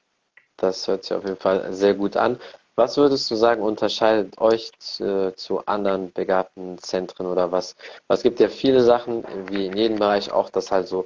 Das 0.56 0.86
hört 0.86 1.04
sich 1.04 1.16
auf 1.16 1.24
jeden 1.24 1.38
Fall 1.38 1.72
sehr 1.72 1.94
gut 1.94 2.16
an. 2.16 2.38
Was 2.76 2.96
würdest 2.96 3.30
du 3.30 3.34
sagen, 3.34 3.62
unterscheidet 3.62 4.38
euch 4.38 4.70
zu, 4.78 5.34
zu, 5.36 5.66
anderen 5.66 6.12
begabten 6.12 6.78
Zentren 6.78 7.26
oder 7.26 7.50
was? 7.52 7.76
Es 8.08 8.22
gibt 8.22 8.40
ja 8.40 8.48
viele 8.48 8.82
Sachen, 8.82 9.24
wie 9.50 9.66
in 9.66 9.76
jedem 9.76 9.98
Bereich 9.98 10.30
auch, 10.30 10.50
das 10.50 10.70
halt 10.70 10.86
so 10.86 11.04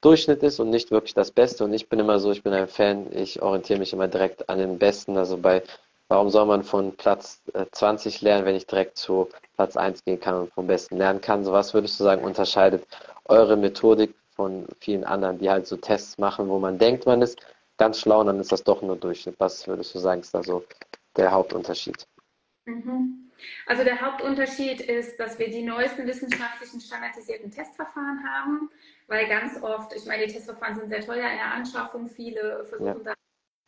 Durchschnitt 0.00 0.42
ist 0.42 0.58
und 0.58 0.70
nicht 0.70 0.90
wirklich 0.90 1.14
das 1.14 1.30
Beste. 1.30 1.64
Und 1.64 1.74
ich 1.74 1.88
bin 1.88 2.00
immer 2.00 2.18
so, 2.18 2.32
ich 2.32 2.42
bin 2.42 2.52
ein 2.52 2.66
Fan, 2.66 3.06
ich 3.12 3.40
orientiere 3.40 3.78
mich 3.78 3.92
immer 3.92 4.08
direkt 4.08 4.48
an 4.48 4.58
den 4.58 4.78
Besten. 4.78 5.16
Also 5.16 5.36
bei, 5.36 5.62
warum 6.12 6.28
soll 6.28 6.44
man 6.44 6.62
von 6.62 6.94
Platz 6.94 7.40
20 7.72 8.20
äh, 8.20 8.24
lernen, 8.24 8.44
wenn 8.44 8.54
ich 8.54 8.66
direkt 8.66 8.98
zu 8.98 9.30
Platz 9.56 9.78
1 9.78 10.04
gehen 10.04 10.20
kann 10.20 10.34
und 10.34 10.52
vom 10.52 10.66
Besten 10.66 10.98
lernen 10.98 11.22
kann? 11.22 11.42
So 11.42 11.52
was 11.52 11.72
würdest 11.72 11.98
du 11.98 12.04
sagen, 12.04 12.22
unterscheidet 12.22 12.86
eure 13.24 13.56
Methodik 13.56 14.14
von 14.36 14.66
vielen 14.78 15.04
anderen, 15.04 15.38
die 15.38 15.48
halt 15.48 15.66
so 15.66 15.78
Tests 15.78 16.18
machen, 16.18 16.48
wo 16.50 16.58
man 16.58 16.78
denkt, 16.78 17.06
man 17.06 17.22
ist 17.22 17.40
ganz 17.78 17.98
schlau 17.98 18.20
und 18.20 18.26
dann 18.26 18.40
ist 18.40 18.52
das 18.52 18.62
doch 18.62 18.82
nur 18.82 18.96
Durchschnitt. 18.96 19.36
Was 19.38 19.66
würdest 19.66 19.94
du 19.94 20.00
sagen, 20.00 20.20
ist 20.20 20.34
da 20.34 20.42
so 20.42 20.62
der 21.16 21.32
Hauptunterschied? 21.32 22.06
Mhm. 22.66 23.30
Also 23.66 23.82
der 23.82 24.00
Hauptunterschied 24.00 24.82
ist, 24.82 25.18
dass 25.18 25.38
wir 25.38 25.48
die 25.48 25.62
neuesten 25.62 26.06
wissenschaftlichen 26.06 26.80
standardisierten 26.80 27.50
Testverfahren 27.50 28.22
haben, 28.22 28.70
weil 29.08 29.26
ganz 29.28 29.62
oft, 29.62 29.94
ich 29.96 30.04
meine, 30.04 30.26
die 30.26 30.32
Testverfahren 30.32 30.76
sind 30.76 30.90
sehr 30.90 31.00
teuer 31.00 31.28
in 31.30 31.38
der 31.38 31.54
Anschaffung, 31.54 32.06
viele 32.06 32.66
versuchen 32.66 33.02
ja. 33.04 33.12
da 33.12 33.14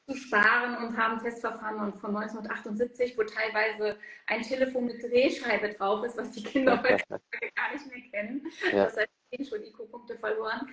zu 0.06 0.16
sparen 0.16 0.76
und 0.76 0.96
haben 0.96 1.18
Testverfahren 1.18 1.98
von 1.98 2.16
1978, 2.16 3.16
wo 3.16 3.22
teilweise 3.22 3.96
ein 4.26 4.42
Telefon 4.42 4.86
mit 4.86 5.02
Drehscheibe 5.02 5.70
drauf 5.70 6.04
ist, 6.04 6.16
was 6.16 6.30
die 6.32 6.42
Kinder 6.42 6.76
heutzutage 6.82 7.52
gar 7.54 7.72
nicht 7.72 7.86
mehr 7.86 8.10
kennen. 8.12 8.46
Ja. 8.72 8.84
Das 8.84 8.96
heißt, 8.96 9.08
schon 9.48 9.62
IQ-Punkte 9.62 10.16
verloren. 10.16 10.68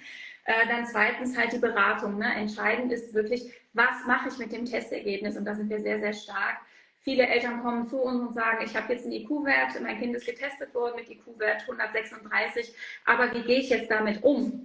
Äh, 0.46 0.68
dann 0.68 0.86
zweitens 0.86 1.36
halt 1.36 1.54
die 1.54 1.58
Beratung. 1.58 2.18
Ne? 2.18 2.32
Entscheidend 2.36 2.92
ist 2.92 3.14
wirklich, 3.14 3.52
was 3.74 4.06
mache 4.06 4.30
ich 4.30 4.38
mit 4.38 4.52
dem 4.52 4.66
Testergebnis? 4.66 5.36
Und 5.36 5.46
da 5.46 5.56
sind 5.56 5.70
wir 5.70 5.80
sehr, 5.80 6.00
sehr 6.00 6.14
stark. 6.14 6.58
Viele 7.00 7.26
Eltern 7.26 7.64
kommen 7.64 7.88
zu 7.88 8.00
uns 8.00 8.22
und 8.22 8.34
sagen, 8.36 8.64
ich 8.64 8.76
habe 8.76 8.94
jetzt 8.94 9.06
einen 9.06 9.14
IQ-Wert, 9.14 9.82
mein 9.82 9.98
Kind 9.98 10.16
ist 10.16 10.28
getestet 10.28 10.72
worden 10.76 10.98
mit 10.98 11.10
IQ-Wert 11.10 11.62
136, 11.62 12.76
aber 13.06 13.34
wie 13.34 13.42
gehe 13.42 13.60
ich 13.60 13.70
jetzt 13.70 13.90
damit 13.90 14.22
um? 14.24 14.64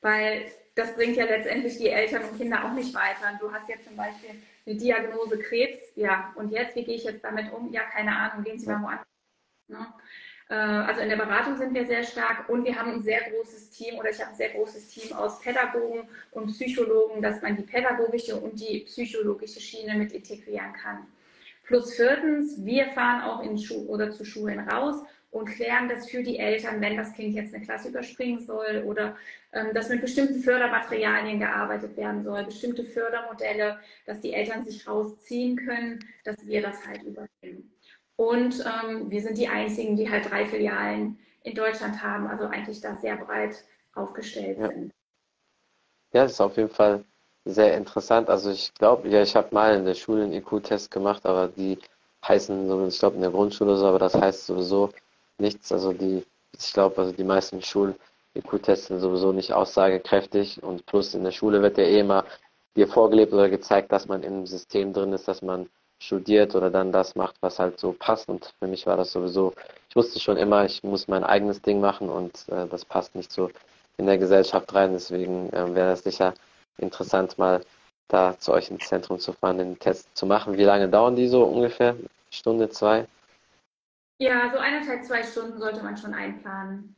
Weil 0.00 0.46
das 0.74 0.94
bringt 0.94 1.16
ja 1.16 1.24
letztendlich 1.24 1.78
die 1.78 1.88
Eltern 1.88 2.24
und 2.24 2.36
Kinder 2.36 2.64
auch 2.64 2.72
nicht 2.72 2.94
weiter. 2.94 3.38
Du 3.40 3.52
hast 3.52 3.68
jetzt 3.68 3.86
zum 3.86 3.96
Beispiel 3.96 4.30
eine 4.66 4.76
Diagnose 4.76 5.38
Krebs, 5.38 5.92
ja, 5.94 6.32
und 6.36 6.50
jetzt, 6.50 6.74
wie 6.74 6.84
gehe 6.84 6.96
ich 6.96 7.04
jetzt 7.04 7.22
damit 7.22 7.52
um? 7.52 7.72
Ja, 7.72 7.82
keine 7.82 8.16
Ahnung, 8.16 8.44
gehen 8.44 8.58
Sie 8.58 8.66
mal 8.66 8.82
woanders. 8.82 9.06
Ne? 9.68 9.86
Äh, 10.48 10.54
also 10.54 11.00
in 11.00 11.08
der 11.08 11.16
Beratung 11.16 11.56
sind 11.56 11.74
wir 11.74 11.86
sehr 11.86 12.02
stark 12.02 12.48
und 12.48 12.64
wir 12.64 12.76
haben 12.76 12.92
ein 12.92 13.02
sehr 13.02 13.30
großes 13.30 13.70
Team 13.70 13.98
oder 13.98 14.10
ich 14.10 14.20
habe 14.20 14.30
ein 14.30 14.36
sehr 14.36 14.50
großes 14.50 14.88
Team 14.88 15.12
aus 15.12 15.40
Pädagogen 15.40 16.08
und 16.32 16.48
Psychologen, 16.48 17.22
dass 17.22 17.40
man 17.40 17.56
die 17.56 17.62
pädagogische 17.62 18.36
und 18.36 18.60
die 18.60 18.80
psychologische 18.80 19.60
Schiene 19.60 19.94
mit 19.94 20.12
integrieren 20.12 20.72
kann. 20.72 21.06
Plus 21.64 21.94
viertens, 21.94 22.62
wir 22.62 22.88
fahren 22.88 23.22
auch 23.22 23.42
in 23.42 23.56
Schu 23.56 23.86
oder 23.86 24.10
zu 24.10 24.24
Schulen 24.24 24.68
raus 24.68 25.02
und 25.34 25.46
klären 25.46 25.88
das 25.88 26.08
für 26.08 26.22
die 26.22 26.38
Eltern, 26.38 26.80
wenn 26.80 26.96
das 26.96 27.12
Kind 27.12 27.34
jetzt 27.34 27.52
eine 27.52 27.64
Klasse 27.64 27.88
überspringen 27.88 28.38
soll 28.38 28.84
oder 28.86 29.16
ähm, 29.52 29.74
dass 29.74 29.88
mit 29.88 30.00
bestimmten 30.00 30.40
Fördermaterialien 30.40 31.40
gearbeitet 31.40 31.96
werden 31.96 32.22
soll, 32.22 32.44
bestimmte 32.44 32.84
Fördermodelle, 32.84 33.80
dass 34.06 34.20
die 34.20 34.32
Eltern 34.32 34.64
sich 34.64 34.86
rausziehen 34.86 35.56
können, 35.56 35.98
dass 36.22 36.36
wir 36.46 36.62
das 36.62 36.86
halt 36.86 37.02
übernehmen. 37.02 37.72
Und 38.14 38.64
ähm, 38.64 39.10
wir 39.10 39.20
sind 39.22 39.36
die 39.36 39.48
einzigen, 39.48 39.96
die 39.96 40.08
halt 40.08 40.30
drei 40.30 40.46
Filialen 40.46 41.18
in 41.42 41.56
Deutschland 41.56 42.00
haben, 42.00 42.28
also 42.28 42.44
eigentlich 42.44 42.80
da 42.80 42.94
sehr 42.94 43.16
breit 43.16 43.64
aufgestellt 43.96 44.58
ja. 44.60 44.68
sind. 44.68 44.92
Ja, 46.12 46.22
das 46.22 46.32
ist 46.34 46.40
auf 46.40 46.56
jeden 46.56 46.70
Fall 46.70 47.04
sehr 47.44 47.76
interessant. 47.76 48.30
Also 48.30 48.52
ich 48.52 48.72
glaube, 48.74 49.08
ja, 49.08 49.20
ich 49.20 49.34
habe 49.34 49.52
mal 49.52 49.74
in 49.74 49.84
der 49.84 49.94
Schule 49.94 50.22
einen 50.22 50.32
IQ-Test 50.32 50.92
gemacht, 50.92 51.26
aber 51.26 51.48
die 51.48 51.76
heißen 52.24 52.68
so, 52.68 52.86
ich 52.86 53.00
glaube 53.00 53.16
in 53.16 53.22
der 53.22 53.32
Grundschule 53.32 53.76
so, 53.76 53.86
aber 53.86 53.98
das 53.98 54.14
heißt 54.14 54.46
sowieso 54.46 54.90
nichts. 55.38 55.72
Also 55.72 55.92
die, 55.92 56.24
ich 56.58 56.72
glaube, 56.72 56.98
also 56.98 57.12
die 57.12 57.24
meisten 57.24 57.62
Schulen 57.62 57.94
IQ-Tests 58.34 58.88
sind 58.88 59.00
sowieso 59.00 59.32
nicht 59.32 59.52
aussagekräftig 59.52 60.62
und 60.62 60.86
plus 60.86 61.14
in 61.14 61.24
der 61.24 61.30
Schule 61.30 61.62
wird 61.62 61.78
ja 61.78 61.84
eh 61.84 62.00
immer 62.00 62.24
dir 62.76 62.88
vorgelebt 62.88 63.32
oder 63.32 63.48
gezeigt, 63.48 63.92
dass 63.92 64.08
man 64.08 64.22
im 64.22 64.46
System 64.46 64.92
drin 64.92 65.12
ist, 65.12 65.28
dass 65.28 65.42
man 65.42 65.68
studiert 66.00 66.54
oder 66.54 66.70
dann 66.70 66.92
das 66.92 67.14
macht, 67.14 67.36
was 67.40 67.58
halt 67.58 67.78
so 67.78 67.92
passt. 67.92 68.28
Und 68.28 68.52
für 68.58 68.66
mich 68.66 68.86
war 68.86 68.96
das 68.96 69.12
sowieso, 69.12 69.54
ich 69.88 69.96
wusste 69.96 70.18
schon 70.20 70.36
immer, 70.36 70.64
ich 70.64 70.82
muss 70.82 71.08
mein 71.08 71.24
eigenes 71.24 71.62
Ding 71.62 71.80
machen 71.80 72.08
und 72.08 72.48
äh, 72.48 72.66
das 72.66 72.84
passt 72.84 73.14
nicht 73.14 73.30
so 73.32 73.50
in 73.96 74.06
der 74.06 74.18
Gesellschaft 74.18 74.74
rein. 74.74 74.92
Deswegen 74.92 75.50
äh, 75.52 75.74
wäre 75.74 75.92
es 75.92 76.02
sicher 76.02 76.34
interessant, 76.78 77.38
mal 77.38 77.60
da 78.08 78.38
zu 78.38 78.52
euch 78.52 78.70
ins 78.70 78.88
Zentrum 78.88 79.18
zu 79.18 79.32
fahren, 79.32 79.58
den 79.58 79.78
Test 79.78 80.08
zu 80.16 80.26
machen. 80.26 80.58
Wie 80.58 80.64
lange 80.64 80.88
dauern 80.88 81.16
die 81.16 81.28
so 81.28 81.44
ungefähr? 81.44 81.96
Stunde, 82.30 82.68
zwei? 82.68 83.06
Ja, 84.18 84.50
so 84.52 84.58
eineinhalb, 84.58 85.04
zwei 85.04 85.22
Stunden 85.22 85.58
sollte 85.58 85.82
man 85.82 85.96
schon 85.96 86.14
einplanen. 86.14 86.94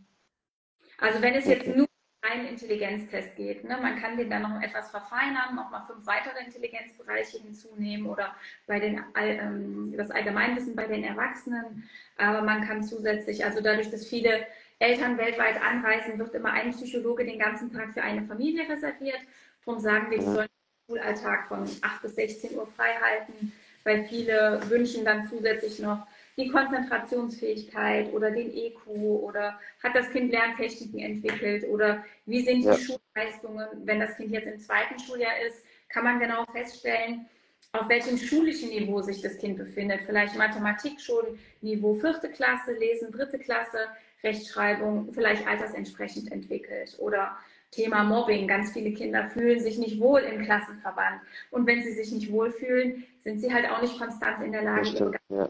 Also 0.99 1.23
wenn 1.23 1.35
es 1.35 1.47
okay. 1.47 1.55
jetzt 1.55 1.77
nur 1.77 1.87
einen 2.31 2.47
Intelligenztest 2.47 3.37
geht. 3.37 3.65
Ne? 3.65 3.79
Man 3.81 4.01
kann 4.01 4.17
den 4.17 4.31
dann 4.31 4.43
noch 4.43 4.61
etwas 4.61 4.91
verfeinern, 4.91 5.55
nochmal 5.55 5.85
fünf 5.87 6.07
weitere 6.07 6.45
Intelligenzbereiche 6.45 7.39
hinzunehmen 7.39 8.07
oder 8.07 8.35
bei 8.67 8.81
den, 8.81 9.03
ähm, 9.17 9.95
das 9.97 10.11
Allgemeinwissen 10.11 10.75
bei 10.75 10.87
den 10.87 11.05
Erwachsenen. 11.05 11.89
Aber 12.17 12.43
man 12.43 12.67
kann 12.67 12.83
zusätzlich, 12.83 13.45
also 13.45 13.61
dadurch, 13.61 13.91
dass 13.91 14.07
viele 14.07 14.47
Eltern 14.79 15.19
weltweit 15.19 15.61
anreisen, 15.63 16.19
wird 16.19 16.35
immer 16.35 16.53
ein 16.53 16.73
Psychologe 16.73 17.25
den 17.25 17.39
ganzen 17.39 17.73
Tag 17.73 17.95
für 17.95 18.03
eine 18.03 18.27
Familie 18.27 18.69
reserviert. 18.69 19.21
Darum 19.65 19.81
sagen 19.81 20.11
wir, 20.11 20.19
die 20.19 20.25
sollen 20.25 20.49
den 20.49 20.97
Schulalltag 20.97 21.49
von 21.49 21.63
8 21.83 22.03
bis 22.03 22.15
16 22.15 22.57
Uhr 22.57 22.67
frei 22.67 22.95
halten, 23.01 23.53
weil 23.85 24.05
viele 24.05 24.61
wünschen 24.69 25.05
dann 25.05 25.29
zusätzlich 25.29 25.79
noch 25.79 26.07
die 26.37 26.49
Konzentrationsfähigkeit 26.49 28.13
oder 28.13 28.31
den 28.31 28.53
EQ 28.53 28.87
oder 28.87 29.59
hat 29.83 29.95
das 29.95 30.11
Kind 30.11 30.31
Lerntechniken 30.31 31.01
entwickelt 31.01 31.65
oder 31.69 32.05
wie 32.27 32.43
sind 32.43 32.61
die 32.61 32.67
ja. 32.67 32.77
Schulleistungen, 32.77 33.67
wenn 33.85 34.01
das 34.01 34.17
Kind 34.17 34.33
jetzt 34.33 34.47
im 34.47 34.59
zweiten 34.59 34.99
Schuljahr 34.99 35.41
ist, 35.47 35.65
kann 35.89 36.05
man 36.05 36.21
genau 36.21 36.45
feststellen, 36.53 37.27
auf 37.73 37.89
welchem 37.89 38.19
schulischen 38.19 38.69
Niveau 38.69 39.01
sich 39.01 39.23
das 39.23 39.39
Kind 39.39 39.57
befindet. 39.57 40.03
Vielleicht 40.05 40.37
Mathematik 40.37 41.01
schon 41.01 41.39
Niveau 41.63 41.95
vierte 41.95 42.29
Klasse, 42.29 42.73
Lesen 42.73 43.11
dritte 43.11 43.39
Klasse, 43.39 43.89
Rechtschreibung 44.23 45.13
vielleicht 45.13 45.47
altersentsprechend 45.47 46.33
entwickelt 46.33 46.97
oder 46.99 47.37
Thema 47.77 48.03
Mobbing. 48.03 48.49
Ganz 48.49 48.73
viele 48.73 48.93
Kinder 48.93 49.29
fühlen 49.29 49.61
sich 49.61 49.79
nicht 49.79 50.01
wohl 50.01 50.21
im 50.21 50.43
Klassenverband. 50.43 51.21
Und 51.51 51.67
wenn 51.67 51.83
sie 51.83 51.93
sich 51.93 52.11
nicht 52.11 52.33
wohlfühlen, 52.33 53.05
sind 53.23 53.41
sie 53.41 53.53
halt 53.53 53.71
auch 53.71 53.83
nicht 53.83 53.99
konstant 53.99 54.43
in 54.43 54.53
der 54.53 54.63
Lage, 54.63 54.89
ihre 54.89 55.13
ja 55.29 55.49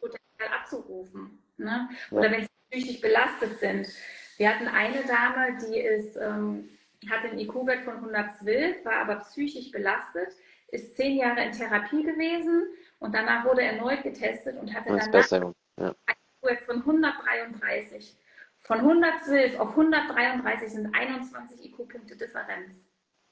abzurufen. 0.61 1.39
Ne? 1.57 1.89
Oder 2.11 2.31
wenn 2.33 2.43
sie 2.43 2.49
psychisch 2.71 3.01
belastet 3.01 3.59
sind. 3.59 3.89
Wir 4.37 4.51
hatten 4.51 4.67
eine 4.67 5.03
Dame, 5.05 5.57
die 5.63 5.79
ist, 5.79 6.17
ähm, 6.17 6.69
hatte 7.11 7.29
einen 7.29 7.39
IQ-Wert 7.39 7.85
von 7.85 7.95
112, 7.95 8.85
war 8.85 8.97
aber 8.97 9.17
psychisch 9.17 9.71
belastet, 9.71 10.33
ist 10.69 10.97
zehn 10.97 11.17
Jahre 11.17 11.45
in 11.45 11.53
Therapie 11.53 12.03
gewesen 12.03 12.65
und 12.99 13.15
danach 13.15 13.45
wurde 13.45 13.63
erneut 13.63 14.03
getestet 14.03 14.59
und 14.61 14.75
hatte 14.75 14.91
dann 14.91 15.01
einen 15.01 15.55
IQ-Wert 15.79 16.61
von 16.67 16.77
133. 16.79 18.17
Von 18.67 18.81
112 18.81 19.61
auf 19.61 19.71
133 19.71 20.73
sind 20.73 20.93
21 20.93 21.67
IQ-Punkte 21.67 22.17
Differenz. 22.17 22.75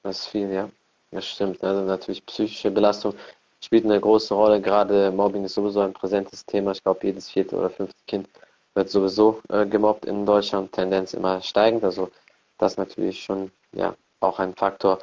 Das 0.03 0.19
ist 0.19 0.27
viel, 0.27 0.49
ja. 0.49 0.69
Das 1.11 1.27
stimmt. 1.27 1.61
Also 1.61 1.81
natürlich 1.81 2.25
psychische 2.25 2.71
Belastung 2.71 3.13
spielt 3.61 3.83
eine 3.83 3.99
große 3.99 4.33
Rolle. 4.33 4.61
Gerade 4.61 5.11
Mobbing 5.11 5.43
ist 5.43 5.55
sowieso 5.55 5.81
ein 5.81 5.93
präsentes 5.93 6.45
Thema. 6.45 6.71
Ich 6.71 6.81
glaube, 6.81 7.05
jedes 7.05 7.29
vierte 7.29 7.57
oder 7.57 7.69
fünfte 7.69 8.01
Kind 8.07 8.29
wird 8.75 8.89
sowieso 8.89 9.41
äh, 9.49 9.65
gemobbt 9.65 10.05
in 10.05 10.25
Deutschland, 10.25 10.71
Tendenz 10.71 11.13
immer 11.13 11.41
steigend. 11.41 11.83
Also 11.83 12.11
das 12.57 12.73
ist 12.73 12.77
natürlich 12.77 13.21
schon 13.21 13.51
ja 13.73 13.93
auch 14.21 14.39
ein 14.39 14.55
Faktor, 14.55 14.99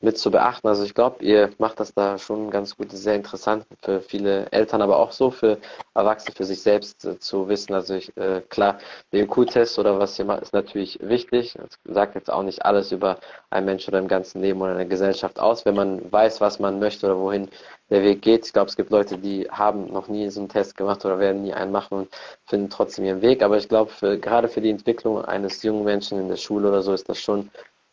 mit 0.00 0.18
zu 0.18 0.30
beachten. 0.30 0.66
Also 0.66 0.84
ich 0.84 0.94
glaube, 0.94 1.24
ihr 1.24 1.50
macht 1.58 1.78
das 1.78 1.92
da 1.92 2.18
schon 2.18 2.50
ganz 2.50 2.76
gut, 2.76 2.90
sehr 2.92 3.14
interessant 3.14 3.66
für 3.82 4.00
viele 4.00 4.50
Eltern, 4.50 4.80
aber 4.82 4.98
auch 4.98 5.12
so 5.12 5.30
für 5.30 5.58
Erwachsene, 5.94 6.34
für 6.34 6.44
sich 6.44 6.62
selbst 6.62 7.04
äh, 7.04 7.18
zu 7.18 7.48
wissen. 7.48 7.74
Also 7.74 7.94
ich, 7.94 8.16
äh, 8.16 8.40
klar, 8.48 8.78
der 9.12 9.24
IQ-Test 9.24 9.78
oder 9.78 9.98
was 9.98 10.18
ihr 10.18 10.24
macht, 10.24 10.42
ist 10.42 10.54
natürlich 10.54 10.98
wichtig. 11.02 11.54
Das 11.54 11.78
sagt 11.94 12.14
jetzt 12.14 12.32
auch 12.32 12.42
nicht 12.42 12.64
alles 12.64 12.92
über 12.92 13.18
einen 13.50 13.66
Menschen 13.66 13.90
oder 13.90 13.98
im 13.98 14.08
ganzen 14.08 14.40
Leben 14.40 14.62
oder 14.62 14.72
eine 14.72 14.88
Gesellschaft 14.88 15.38
aus, 15.38 15.66
wenn 15.66 15.74
man 15.74 16.10
weiß, 16.10 16.40
was 16.40 16.58
man 16.58 16.78
möchte 16.78 17.06
oder 17.06 17.18
wohin 17.18 17.48
der 17.90 18.02
Weg 18.02 18.22
geht. 18.22 18.46
Ich 18.46 18.52
glaube, 18.52 18.70
es 18.70 18.76
gibt 18.76 18.90
Leute, 18.90 19.18
die 19.18 19.48
haben 19.50 19.92
noch 19.92 20.08
nie 20.08 20.30
so 20.30 20.40
einen 20.40 20.48
Test 20.48 20.76
gemacht 20.76 21.04
oder 21.04 21.18
werden 21.18 21.42
nie 21.42 21.52
einen 21.52 21.72
machen 21.72 21.98
und 21.98 22.08
finden 22.46 22.70
trotzdem 22.70 23.04
ihren 23.04 23.20
Weg. 23.20 23.42
Aber 23.42 23.58
ich 23.58 23.68
glaube, 23.68 23.90
für, 23.90 24.18
gerade 24.18 24.48
für 24.48 24.60
die 24.60 24.70
Entwicklung 24.70 25.22
eines 25.24 25.62
jungen 25.62 25.84
Menschen 25.84 26.18
in 26.18 26.28
der 26.28 26.36
Schule 26.36 26.68
oder 26.68 26.82
so 26.82 26.94
ist 26.94 27.08
das 27.08 27.18
schon 27.18 27.50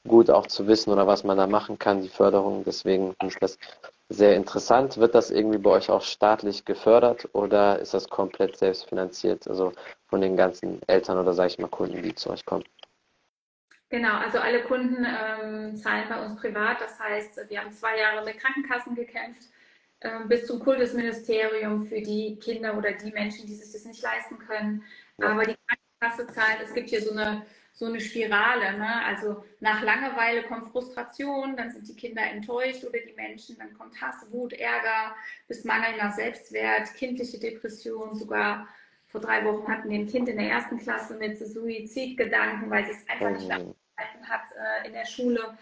gut 0.07 0.29
auch 0.29 0.47
zu 0.47 0.67
wissen 0.67 0.91
oder 0.91 1.05
was 1.07 1.23
man 1.23 1.37
da 1.37 1.47
machen 1.47 1.77
kann, 1.77 2.01
die 2.01 2.09
Förderung. 2.09 2.63
Deswegen 2.65 3.13
finde 3.19 3.33
ich 3.33 3.39
das 3.39 3.57
sehr 4.09 4.35
interessant. 4.35 4.97
Wird 4.97 5.15
das 5.15 5.31
irgendwie 5.31 5.57
bei 5.57 5.71
euch 5.71 5.89
auch 5.89 6.01
staatlich 6.01 6.65
gefördert 6.65 7.27
oder 7.33 7.79
ist 7.79 7.93
das 7.93 8.09
komplett 8.09 8.57
selbstfinanziert, 8.57 9.47
also 9.47 9.73
von 10.07 10.21
den 10.21 10.37
ganzen 10.37 10.81
Eltern 10.87 11.17
oder 11.17 11.33
sage 11.33 11.49
ich 11.49 11.59
mal 11.59 11.67
Kunden, 11.67 12.01
die 12.01 12.15
zu 12.15 12.29
euch 12.29 12.45
kommen? 12.45 12.63
Genau, 13.89 14.15
also 14.17 14.39
alle 14.39 14.63
Kunden 14.63 15.05
ähm, 15.05 15.75
zahlen 15.75 16.09
bei 16.09 16.25
uns 16.25 16.39
privat. 16.39 16.81
Das 16.81 16.99
heißt, 16.99 17.49
wir 17.49 17.61
haben 17.61 17.71
zwei 17.71 17.97
Jahre 17.97 18.25
mit 18.25 18.37
Krankenkassen 18.37 18.95
gekämpft, 18.95 19.43
äh, 20.01 20.25
bis 20.27 20.45
zum 20.45 20.59
Kultusministerium 20.59 21.85
für 21.85 22.01
die 22.01 22.37
Kinder 22.39 22.77
oder 22.77 22.91
die 22.91 23.11
Menschen, 23.11 23.47
die 23.47 23.55
sich 23.55 23.71
das 23.71 23.85
nicht 23.85 24.01
leisten 24.01 24.39
können. 24.39 24.83
Ja. 25.19 25.29
Aber 25.29 25.45
die 25.45 25.55
Krankenkasse 25.99 26.33
zahlt, 26.33 26.59
es 26.63 26.73
gibt 26.73 26.89
hier 26.89 27.01
so 27.01 27.11
eine 27.11 27.45
so 27.77 27.85
eine 27.85 28.01
Spirale. 28.01 28.77
Ne? 28.77 29.05
Also 29.05 29.43
nach 29.59 29.83
Langeweile 29.83 30.43
kommt 30.43 30.71
Frustration, 30.71 31.55
dann 31.55 31.69
sind 31.69 31.87
die 31.87 31.95
Kinder 31.95 32.23
enttäuscht 32.23 32.83
oder 32.83 32.99
die 32.99 33.13
Menschen, 33.13 33.55
dann 33.59 33.73
kommt 33.75 34.01
Hass, 34.01 34.25
Wut, 34.31 34.53
Ärger, 34.53 35.15
bis 35.47 35.63
mangelnder 35.63 36.11
Selbstwert, 36.11 36.93
kindliche 36.95 37.39
Depression, 37.39 38.15
sogar 38.15 38.67
vor 39.05 39.21
drei 39.21 39.45
Wochen 39.45 39.71
hatten 39.71 39.89
wir 39.89 39.99
ein 39.99 40.07
Kind 40.07 40.27
in 40.27 40.37
der 40.37 40.49
ersten 40.49 40.79
Klasse 40.79 41.15
mit 41.15 41.37
Suizidgedanken, 41.37 42.69
weil 42.69 42.85
sie 42.85 42.91
es 42.91 43.07
einfach 43.07 43.29
nicht 43.29 43.49
abgehalten 43.49 43.75
oh. 44.21 44.27
hat 44.27 44.41
äh, 44.57 44.87
in 44.87 44.93
der 44.93 45.05
Schule. 45.05 45.57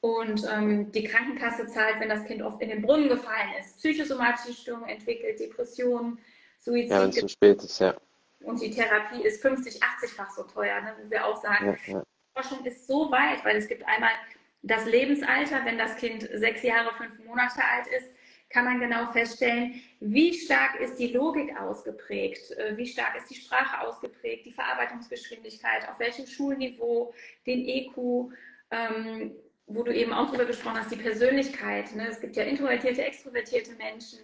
Und 0.00 0.44
ähm, 0.50 0.90
die 0.92 1.04
Krankenkasse 1.04 1.66
zahlt, 1.66 2.00
wenn 2.00 2.08
das 2.08 2.24
Kind 2.24 2.40
oft 2.40 2.62
in 2.62 2.70
den 2.70 2.82
Brunnen 2.82 3.08
gefallen 3.08 3.50
ist, 3.60 3.78
psychosomatische 3.78 4.54
Störungen 4.54 4.88
entwickelt, 4.88 5.38
Depressionen, 5.38 6.18
Suizid. 6.58 6.90
Ja, 6.90 7.02
wenn 7.02 7.10
es 7.10 7.16
zu 7.16 7.28
spät 7.28 7.62
ist, 7.62 7.78
ja. 7.78 7.94
Und 8.40 8.60
die 8.60 8.70
Therapie 8.70 9.22
ist 9.22 9.42
50, 9.42 9.82
80-fach 9.82 10.30
so 10.30 10.44
teuer, 10.44 10.80
ne, 10.80 10.94
wo 11.02 11.10
wir 11.10 11.26
auch 11.26 11.40
sagen, 11.40 11.66
ja, 11.86 11.94
ja. 11.94 12.00
die 12.00 12.40
Forschung 12.40 12.64
ist 12.64 12.86
so 12.86 13.10
weit, 13.10 13.44
weil 13.44 13.56
es 13.56 13.68
gibt 13.68 13.86
einmal 13.86 14.10
das 14.62 14.84
Lebensalter, 14.86 15.64
wenn 15.64 15.78
das 15.78 15.96
Kind 15.96 16.28
sechs 16.34 16.62
Jahre, 16.62 16.94
fünf 16.96 17.18
Monate 17.24 17.60
alt 17.64 17.86
ist, 17.88 18.10
kann 18.50 18.64
man 18.64 18.80
genau 18.80 19.10
feststellen, 19.12 19.80
wie 20.00 20.32
stark 20.32 20.80
ist 20.80 20.96
die 20.96 21.08
Logik 21.08 21.54
ausgeprägt, 21.60 22.50
äh, 22.52 22.76
wie 22.76 22.86
stark 22.86 23.16
ist 23.16 23.28
die 23.28 23.34
Sprache 23.34 23.86
ausgeprägt, 23.86 24.46
die 24.46 24.52
Verarbeitungsgeschwindigkeit, 24.52 25.86
auf 25.88 25.98
welchem 25.98 26.26
Schulniveau, 26.26 27.12
den 27.46 27.66
EQ, 27.66 28.32
ähm, 28.70 29.32
wo 29.66 29.82
du 29.82 29.94
eben 29.94 30.14
auch 30.14 30.30
drüber 30.30 30.46
gesprochen 30.46 30.78
hast, 30.78 30.90
die 30.90 30.96
Persönlichkeit. 30.96 31.94
Ne? 31.94 32.08
Es 32.08 32.20
gibt 32.20 32.36
ja 32.36 32.44
introvertierte, 32.44 33.04
extrovertierte 33.04 33.72
Menschen, 33.72 34.20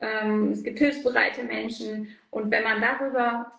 es 0.00 0.62
gibt 0.62 0.78
hilfsbereite 0.78 1.42
Menschen. 1.44 2.16
Und 2.30 2.50
wenn 2.50 2.64
man 2.64 2.80
darüber 2.80 3.52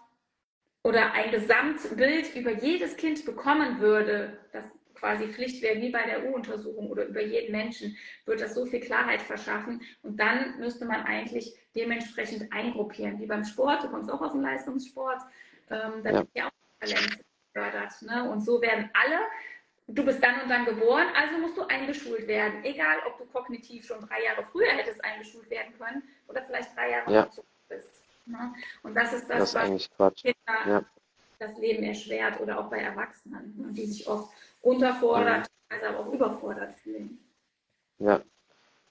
oder 0.83 1.13
ein 1.13 1.31
Gesamtbild 1.31 2.35
über 2.35 2.51
jedes 2.51 2.97
Kind 2.97 3.23
bekommen 3.25 3.79
würde, 3.79 4.39
das 4.51 4.65
quasi 4.95 5.27
Pflicht 5.27 5.61
wäre 5.61 5.81
wie 5.81 5.89
bei 5.89 6.03
der 6.03 6.25
U-Untersuchung 6.25 6.87
oder 6.87 7.05
über 7.05 7.21
jeden 7.21 7.51
Menschen, 7.51 7.97
würde 8.25 8.43
das 8.43 8.53
so 8.55 8.65
viel 8.65 8.79
Klarheit 8.79 9.21
verschaffen. 9.21 9.81
Und 10.03 10.19
dann 10.19 10.59
müsste 10.59 10.85
man 10.85 11.03
eigentlich 11.03 11.53
dementsprechend 11.75 12.51
eingruppieren, 12.53 13.19
wie 13.19 13.25
beim 13.25 13.43
Sport. 13.43 13.83
Du 13.83 13.89
kommst 13.89 14.11
auch 14.11 14.21
aus 14.21 14.33
dem 14.33 14.41
Leistungssport. 14.41 15.21
Ähm, 15.69 16.03
da 16.03 16.11
ja. 16.11 16.17
wird 16.17 16.29
ja 16.35 16.47
auch 16.47 16.79
Talent 16.79 17.19
gefördert. 17.53 18.01
Ne? 18.01 18.29
Und 18.29 18.41
so 18.41 18.61
werden 18.61 18.89
alle 18.93 19.19
du 19.87 20.05
bist 20.05 20.23
dann 20.23 20.41
und 20.41 20.49
dann 20.49 20.65
geboren, 20.65 21.07
also 21.15 21.37
musst 21.37 21.57
du 21.57 21.63
eingeschult 21.63 22.27
werden. 22.27 22.63
Egal, 22.63 22.97
ob 23.07 23.17
du 23.17 23.25
kognitiv 23.25 23.85
schon 23.85 23.99
drei 24.01 24.23
Jahre 24.23 24.45
früher 24.51 24.69
hättest 24.69 25.03
eingeschult 25.03 25.49
werden 25.49 25.73
können 25.77 26.03
oder 26.27 26.41
vielleicht 26.43 26.75
drei 26.75 26.91
Jahre 26.91 27.13
ja. 27.13 27.29
zurück 27.29 27.47
bist. 27.69 28.01
Ne? 28.25 28.53
Und 28.83 28.95
das 28.95 29.13
ist 29.13 29.29
das, 29.29 29.53
das 29.53 29.69
ist 29.69 29.89
was 29.97 30.13
Kinder 30.15 30.35
ja. 30.67 30.83
das 31.39 31.57
Leben 31.57 31.83
erschwert 31.83 32.39
oder 32.39 32.59
auch 32.59 32.69
bei 32.69 32.77
Erwachsenen, 32.77 33.55
ne? 33.57 33.73
die 33.73 33.85
sich 33.85 34.07
oft 34.07 34.31
unterfordert, 34.61 35.47
ja. 35.71 35.77
also 35.77 35.97
auch 35.97 36.13
überfordert 36.13 36.75
fühlen. 36.79 37.19
Ja. 37.99 38.21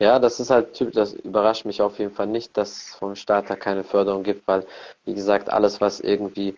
Ja, 0.03 0.19
das 0.19 0.41
ist 0.41 0.49
halt 0.49 0.73
typisch, 0.73 0.95
das 0.95 1.13
überrascht 1.13 1.67
mich 1.67 1.83
auf 1.83 1.99
jeden 1.99 2.15
Fall 2.15 2.27
nicht, 2.27 2.57
dass 2.57 2.71
es 2.71 2.95
vom 2.95 3.15
Staat 3.15 3.51
da 3.51 3.57
keine 3.57 3.85
Förderung 3.85 4.23
gibt, 4.23 4.49
weil, 4.49 4.67
wie 5.05 5.13
gesagt, 5.13 5.51
alles, 5.51 5.83
was 5.83 6.01
irgendwie 6.01 6.57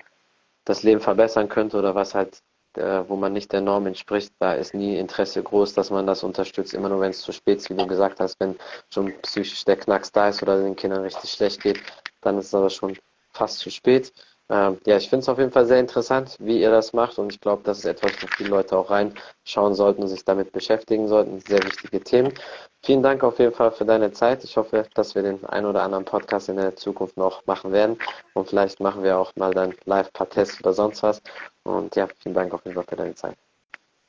das 0.65 0.85
Leben 0.85 1.01
verbessern 1.01 1.49
könnte 1.49 1.77
oder 1.77 1.97
was 1.97 2.15
halt 2.15 2.41
äh, 2.79 3.05
wo 3.09 3.17
man 3.17 3.33
nicht 3.33 3.53
der 3.53 3.61
Norm 3.61 3.87
entspricht, 3.87 4.33
da 4.39 4.55
ist 4.55 4.75
nie 4.75 4.99
Interesse 4.99 5.43
groß, 5.43 5.75
dass 5.75 5.91
man 5.91 6.07
das 6.07 6.23
unterstützt. 6.23 6.75
Immer 6.75 6.89
nur, 6.89 7.01
wenn 7.01 7.11
es 7.11 7.21
zu 7.21 7.33
spät 7.33 7.59
ist, 7.59 7.71
wie 7.71 7.75
du 7.75 7.87
gesagt 7.87 8.21
hast, 8.21 8.39
wenn 8.41 8.57
schon 8.91 9.13
psychisch 9.23 9.65
der 9.65 9.77
Knacks 9.77 10.13
da 10.13 10.29
ist 10.29 10.43
oder 10.43 10.61
den 10.61 10.77
Kindern 10.77 11.03
richtig 11.03 11.31
schlecht 11.31 11.63
geht, 11.63 11.81
dann 12.21 12.39
ist 12.39 12.47
es 12.47 12.55
aber 12.55 12.71
schon 12.71 12.97
fast 13.33 13.59
zu 13.59 13.71
spät. 13.71 14.13
Ähm, 14.53 14.79
ja, 14.85 14.99
ich 14.99 15.09
finde 15.09 15.23
es 15.23 15.31
auf 15.31 15.39
jeden 15.39 15.51
Fall 15.51 15.65
sehr 15.65 15.81
interessant, 15.81 16.37
wie 16.39 16.61
ihr 16.61 16.71
das 16.71 16.93
macht 16.93 17.19
und 17.19 17.33
ich 17.33 17.41
glaube, 17.41 17.63
das 17.65 17.79
ist 17.79 17.87
etwas, 17.87 18.13
wo 18.21 18.27
viele 18.27 18.51
Leute 18.51 18.77
auch 18.77 18.91
reinschauen 18.91 19.73
sollten 19.73 20.03
und 20.03 20.09
sich 20.09 20.27
damit 20.27 20.53
beschäftigen 20.53 21.09
sollten. 21.09 21.41
Sehr 21.41 21.65
wichtige 21.65 22.01
Themen. 22.01 22.35
Vielen 22.85 23.03
Dank 23.03 23.25
auf 23.25 23.39
jeden 23.39 23.55
Fall 23.55 23.73
für 23.73 23.87
deine 23.87 24.13
Zeit. 24.13 24.45
Ich 24.45 24.59
hoffe, 24.59 24.87
dass 24.93 25.15
wir 25.15 25.23
den 25.23 25.43
ein 25.47 25.65
oder 25.65 25.83
anderen 25.83 26.05
Podcast 26.05 26.51
in 26.51 26.57
der 26.57 26.77
Zukunft 26.77 27.17
noch 27.17 27.47
machen 27.47 27.73
werden 27.73 27.97
und 28.35 28.47
vielleicht 28.47 28.79
machen 28.79 29.03
wir 29.03 29.17
auch 29.19 29.35
mal 29.37 29.55
dann 29.55 29.75
live 29.87 30.13
paar 30.13 30.29
Tests 30.29 30.61
oder 30.61 30.75
sonst 30.75 31.03
was. 31.03 31.23
Und 31.63 31.97
ja, 31.97 32.07
vielen 32.23 32.35
Dank 32.35 32.53
auf 32.53 32.63
jeden 32.67 32.75
Fall 32.75 32.85
für 32.87 32.97
deine 32.97 33.15
Zeit. 33.15 33.37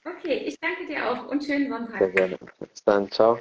Okay, 0.03 0.43
ich 0.45 0.59
danke 0.59 0.85
dir 0.87 1.09
auch 1.09 1.25
und 1.29 1.41
schönen 1.41 1.69
Sonntag. 1.69 1.99
Sehr 1.99 2.09
gerne. 2.09 2.37
Bis 2.59 2.83
dann. 2.83 3.09
Ciao. 3.09 3.39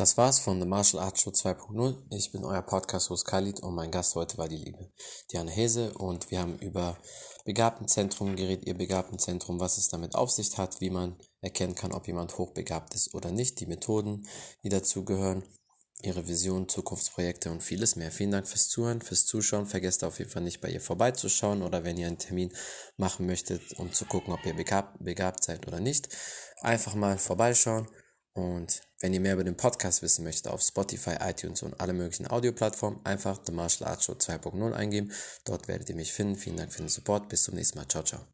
Das 0.00 0.16
war's 0.16 0.38
von 0.38 0.58
The 0.58 0.66
Martial 0.66 1.02
Arts 1.02 1.20
Show 1.20 1.28
2.0. 1.28 1.94
Ich 2.16 2.32
bin 2.32 2.42
euer 2.42 2.62
Podcast-Host 2.62 3.26
Khalid 3.26 3.60
und 3.60 3.74
mein 3.74 3.90
Gast 3.90 4.14
heute 4.14 4.38
war 4.38 4.48
die 4.48 4.56
liebe 4.56 4.90
Diana 5.30 5.50
Hese 5.50 5.92
und 5.92 6.30
wir 6.30 6.40
haben 6.40 6.58
über 6.60 6.96
Begabtenzentrum 7.44 8.34
geredet, 8.34 8.66
ihr 8.66 8.72
Begabtenzentrum, 8.72 9.60
was 9.60 9.76
es 9.76 9.88
damit 9.88 10.14
auf 10.14 10.30
sich 10.30 10.56
hat, 10.56 10.80
wie 10.80 10.88
man 10.88 11.18
erkennen 11.42 11.74
kann, 11.74 11.92
ob 11.92 12.06
jemand 12.06 12.38
hochbegabt 12.38 12.94
ist 12.94 13.12
oder 13.12 13.30
nicht, 13.30 13.60
die 13.60 13.66
Methoden, 13.66 14.26
die 14.64 14.70
dazugehören, 14.70 15.42
ihre 16.00 16.26
Vision, 16.26 16.66
Zukunftsprojekte 16.66 17.50
und 17.50 17.62
vieles 17.62 17.94
mehr. 17.94 18.10
Vielen 18.10 18.30
Dank 18.30 18.48
fürs 18.48 18.70
Zuhören, 18.70 19.02
fürs 19.02 19.26
Zuschauen. 19.26 19.66
Vergesst 19.66 20.02
auf 20.02 20.18
jeden 20.18 20.30
Fall 20.30 20.44
nicht 20.44 20.62
bei 20.62 20.70
ihr 20.70 20.80
vorbeizuschauen 20.80 21.60
oder 21.60 21.84
wenn 21.84 21.98
ihr 21.98 22.06
einen 22.06 22.16
Termin 22.16 22.54
machen 22.96 23.26
möchtet, 23.26 23.78
um 23.78 23.92
zu 23.92 24.06
gucken, 24.06 24.32
ob 24.32 24.46
ihr 24.46 24.54
begabt, 24.54 25.04
begabt 25.04 25.44
seid 25.44 25.66
oder 25.66 25.78
nicht, 25.78 26.08
einfach 26.62 26.94
mal 26.94 27.18
vorbeischauen. 27.18 27.86
Und 28.32 28.82
wenn 29.00 29.12
ihr 29.12 29.20
mehr 29.20 29.34
über 29.34 29.44
den 29.44 29.56
Podcast 29.56 30.02
wissen 30.02 30.24
möchtet, 30.24 30.52
auf 30.52 30.62
Spotify, 30.62 31.16
iTunes 31.20 31.62
und 31.62 31.80
alle 31.80 31.92
möglichen 31.92 32.30
Audioplattformen, 32.30 33.04
einfach 33.04 33.40
The 33.44 33.52
Martial 33.52 33.88
Arts 33.88 34.04
Show 34.04 34.12
2.0 34.12 34.72
eingeben. 34.72 35.12
Dort 35.44 35.68
werdet 35.68 35.88
ihr 35.88 35.96
mich 35.96 36.12
finden. 36.12 36.36
Vielen 36.36 36.56
Dank 36.56 36.72
für 36.72 36.82
den 36.82 36.88
Support. 36.88 37.28
Bis 37.28 37.42
zum 37.42 37.54
nächsten 37.54 37.78
Mal. 37.78 37.88
Ciao, 37.88 38.04
ciao. 38.04 38.26